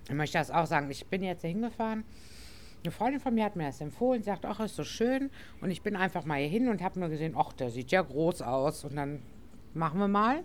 [0.08, 0.92] Ich möchte das auch sagen.
[0.92, 2.04] Ich bin jetzt hier hingefahren.
[2.84, 5.30] Eine Freundin von mir hat mir das empfohlen, sagt, ach, ist so schön.
[5.60, 8.02] Und ich bin einfach mal hier hin und habe nur gesehen, ach, der sieht ja
[8.02, 8.86] groß aus.
[8.86, 9.22] Und dann
[9.74, 10.44] machen wir mal.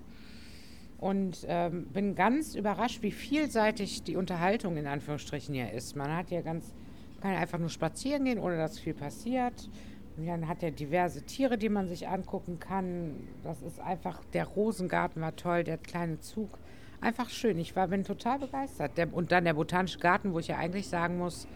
[0.98, 5.94] Und ähm, bin ganz überrascht, wie vielseitig die Unterhaltung in Anführungsstrichen hier ist.
[5.94, 6.74] Man hat hier ganz,
[7.20, 9.68] kann ja einfach nur spazieren gehen, ohne dass viel passiert.
[10.16, 13.28] Und dann hat er diverse Tiere, die man sich angucken kann.
[13.44, 16.58] Das ist einfach, der Rosengarten war toll, der kleine Zug.
[17.00, 17.58] Einfach schön.
[17.58, 18.96] Ich war, bin total begeistert.
[18.96, 21.46] Der, und dann der Botanische Garten, wo ich ja eigentlich sagen muss,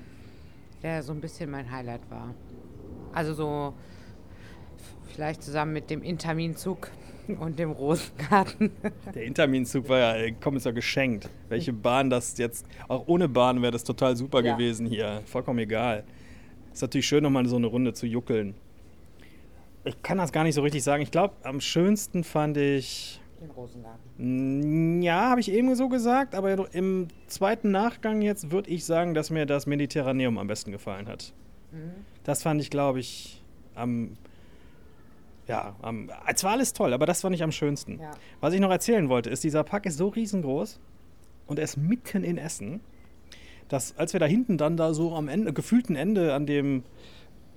[0.82, 2.34] der so ein bisschen mein Highlight war.
[3.12, 3.74] Also so
[5.14, 6.90] vielleicht zusammen mit dem Interminzug
[7.40, 8.70] und dem Rosengarten.
[9.14, 11.28] Der Interminzug war ja, äh, komm, ist ja geschenkt.
[11.48, 14.54] Welche Bahn das jetzt, auch ohne Bahn wäre das total super Ja.
[14.54, 15.22] gewesen hier.
[15.26, 16.04] Vollkommen egal.
[16.72, 18.54] Ist natürlich schön, nochmal so eine Runde zu juckeln.
[19.84, 21.02] Ich kann das gar nicht so richtig sagen.
[21.02, 23.20] Ich glaube, am schönsten fand ich.
[23.40, 24.98] Den Rosengarten.
[24.98, 29.14] Mm, Ja, habe ich eben so gesagt, aber im zweiten Nachgang jetzt würde ich sagen,
[29.14, 31.32] dass mir das Mediterraneum am besten gefallen hat.
[32.24, 33.42] Das fand ich, glaube ich,
[33.74, 34.16] am.
[35.46, 38.00] Ja, am, es war alles toll, aber das fand ich am schönsten.
[38.00, 38.10] Ja.
[38.40, 40.78] Was ich noch erzählen wollte, ist, dieser Park ist so riesengroß
[41.46, 42.80] und er ist mitten in Essen,
[43.68, 46.82] dass als wir da hinten dann da so am Ende, gefühlten Ende an dem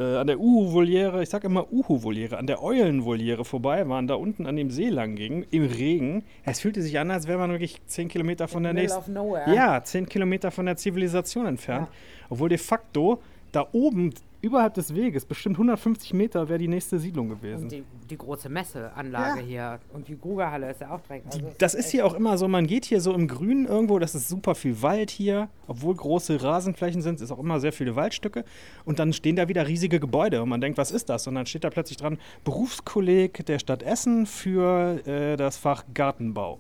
[0.02, 4.46] äh, an der Uhu-Voliere, ich sag immer Uhu-Voliere, an der Eulen-Voliere vorbei waren, da unten
[4.48, 6.24] an dem See lang gingen, im Regen.
[6.44, 9.16] Es fühlte sich an, als wäre man wirklich zehn Kilometer von der Middle nächsten.
[9.54, 11.88] Ja, zehn Kilometer von der Zivilisation entfernt.
[12.30, 13.22] Obwohl de facto
[13.52, 17.64] da oben, überhalb des Weges, bestimmt 150 Meter wäre die nächste Siedlung gewesen.
[17.64, 19.46] Und die, die große Messeanlage Ja.
[19.46, 19.80] hier.
[19.94, 21.28] Und die Grugerhalle ist ja auch direkt.
[21.28, 24.00] Also es Das ist hier auch immer so, man geht hier so im Grünen irgendwo,
[24.00, 27.96] das ist super viel Wald hier, obwohl große Rasenflächen sind, ist auch immer sehr viele
[27.96, 28.44] Waldstücke
[28.86, 31.28] und dann stehen da wieder riesige Gebäude und man denkt, was ist das?
[31.28, 36.60] Und dann steht da plötzlich dran, Berufskolleg der Stadt Essen für äh, das Fach Gartenbau.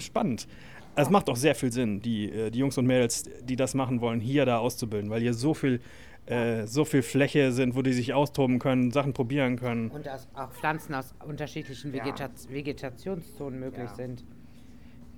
[0.00, 0.46] Spannend.
[0.94, 4.00] Es macht auch sehr viel Sinn, die, äh, die Jungs und Mädels, die das machen
[4.00, 5.80] wollen, hier da auszubilden, weil hier so viel,
[6.28, 9.90] äh, so viel Fläche sind, wo die sich austoben können, Sachen probieren können.
[9.90, 13.94] Und dass auch Pflanzen aus unterschiedlichen Vegeta Vegetationszonen möglich Ja.
[13.94, 14.24] sind.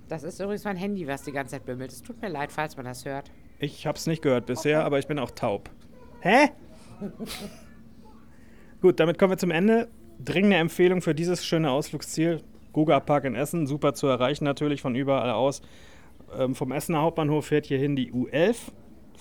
[0.07, 1.91] Das ist übrigens mein Handy, was die ganze Zeit bimmelt.
[1.91, 3.31] Es tut mir leid, falls man das hört.
[3.59, 5.69] Ich habe es nicht gehört bisher, aber ich bin auch taub.
[6.21, 6.49] Hä?
[8.81, 9.89] Gut, damit kommen wir zum Ende.
[10.23, 12.41] Dringende Empfehlung für dieses schöne Ausflugsziel.
[12.73, 15.61] Guga Park in Essen, super zu erreichen natürlich von überall aus.
[16.37, 18.55] Ähm, vom Essener Hauptbahnhof fährt hierhin die U11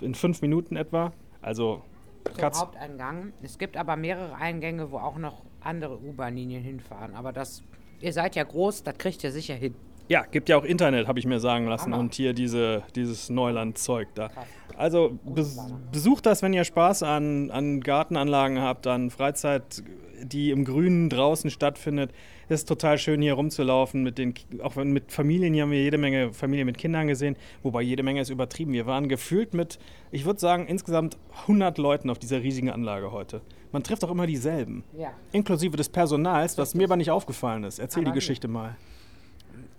[0.00, 1.12] in fünf Minuten etwa.
[1.42, 1.82] Also
[2.24, 3.32] Zum Katz, Haupteingang.
[3.42, 7.14] Es gibt aber mehrere Eingänge, wo auch noch andere U-Bahn-Linien hinfahren.
[7.14, 7.62] Aber das,
[8.00, 9.74] ihr seid ja groß, das kriegt ihr sicher hin.
[10.08, 11.92] Ja, gibt ja auch Internet, habe ich mir sagen lassen.
[11.92, 11.98] Hammer.
[11.98, 14.28] Und hier diese, dieses Neuland-Zeug da.
[14.28, 14.46] Krass.
[14.76, 15.58] Also bes
[15.92, 19.82] besucht das, wenn ihr Spaß an, an Gartenanlagen habt, an Freizeit,
[20.22, 22.12] die im Grünen draußen stattfindet.
[22.48, 24.02] Es ist total schön, hier rumzulaufen.
[24.02, 27.36] Mit den, auch mit Familien, hier haben wir jede Menge Familien mit Kindern gesehen.
[27.62, 28.72] Wobei jede Menge ist übertrieben.
[28.72, 29.78] Wir waren gefühlt mit,
[30.10, 33.40] ich würde sagen, insgesamt 100 Leuten auf dieser riesigen Anlage heute.
[33.72, 34.84] Man trifft auch immer dieselben.
[34.96, 35.12] Ja.
[35.32, 37.78] Inklusive des Personals, was mir aber nicht aufgefallen ist.
[37.78, 38.16] Erzähl Aber die.
[38.16, 38.76] Geschichte mal.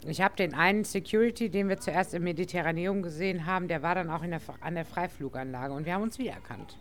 [0.07, 4.09] Ich habe den einen Security, den wir zuerst im Mediterraneum gesehen haben, der war dann
[4.09, 6.75] auch der, an der Freifluganlage und wir haben uns wiedererkannt.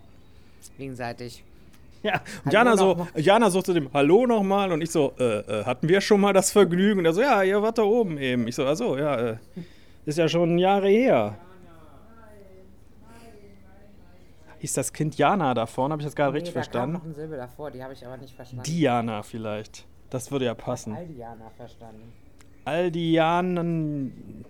[0.77, 1.43] Gegenseitig.
[2.03, 5.65] Ja, und Jana, so, Jana so zu dem Hallo nochmal und ich so, äh, äh,
[5.65, 6.99] hatten wir schon mal das Vergnügen?
[6.99, 8.47] Und er so, ja, ihr wart da oben eben.
[8.47, 9.37] Ich so, achso, ja, äh,
[10.05, 11.37] ist ja schon Jahre her.
[14.59, 15.93] Hieß das Kind Jana da vorne?
[15.93, 16.93] Habe ich das gerade richtig Nee, da kam verstanden?
[16.93, 18.63] noch ein Silbe davor, die habe ich aber nicht verstanden.
[18.63, 19.85] Diana vielleicht.
[20.11, 20.93] Das würde ja passen.
[20.93, 22.13] Aldiana verstanden.
[22.65, 24.45] Aldianen.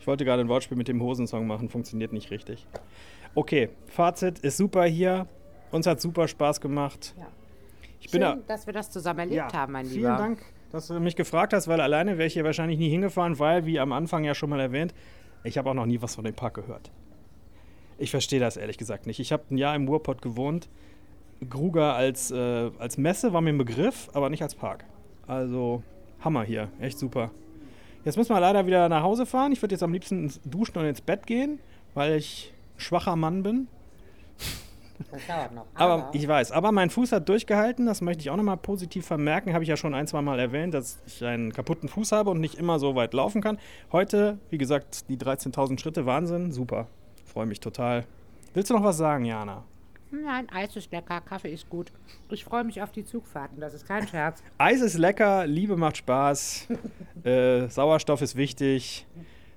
[0.00, 2.66] Ich wollte gerade ein Wortspiel mit dem Hosensong machen, funktioniert nicht richtig.
[3.34, 5.26] Okay, Fazit ist super hier.
[5.70, 7.14] Uns hat super Spaß gemacht.
[7.18, 7.26] Ja.
[8.00, 10.16] Ich Schön, bin da, dass wir das zusammen erlebt haben, mein vielen Lieber.
[10.16, 10.38] Dank,
[10.72, 13.80] dass du mich gefragt hast, weil alleine wäre ich hier wahrscheinlich nie hingefahren, weil, wie
[13.80, 14.94] am Anfang ja schon mal erwähnt,
[15.44, 16.90] ich habe auch noch nie was von dem Park gehört.
[17.98, 19.20] Ich verstehe das ehrlich gesagt nicht.
[19.20, 20.68] Ich habe ein Jahr im Ruhrpott gewohnt.
[21.48, 24.84] Gruger als, äh, als Messe war mir ein Begriff, aber nicht als Park.
[25.26, 25.82] Also
[26.20, 27.30] Hammer hier, echt super.
[28.04, 29.52] Jetzt müssen wir leider wieder nach Hause fahren.
[29.52, 31.58] Ich würde jetzt am liebsten ins duschen und ins Bett gehen,
[31.94, 33.68] weil ich ein schwacher Mann bin.
[35.10, 35.66] Das dauert noch.
[35.74, 39.52] Aber ich weiß, aber mein Fuß hat durchgehalten, das möchte ich auch nochmal positiv vermerken.
[39.52, 42.40] Habe ich ja schon ein, zwei Mal erwähnt, dass ich einen kaputten Fuß habe und
[42.40, 43.58] nicht immer so weit laufen kann.
[43.92, 46.86] Heute, wie gesagt, die 13.000 Schritte, Wahnsinn, super.
[47.24, 48.04] Freue mich total.
[48.54, 49.64] Willst du noch was sagen, Jana?
[50.10, 51.92] Nein, Eis ist lecker, Kaffee ist gut.
[52.30, 54.42] Ich freue mich auf die Zugfahrten, das ist kein Scherz.
[54.58, 56.68] Eis ist lecker, Liebe macht Spaß,
[57.24, 59.06] äh, Sauerstoff ist wichtig.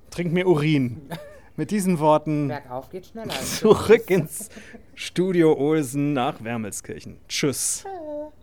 [0.10, 1.02] Trink mir Urin.
[1.60, 2.54] Mit diesen Worten
[3.60, 4.48] zurück ins
[4.96, 7.18] Studio Olsen nach Wermelskirchen.
[7.28, 7.84] Tschüss.
[7.84, 8.39] Tschüss.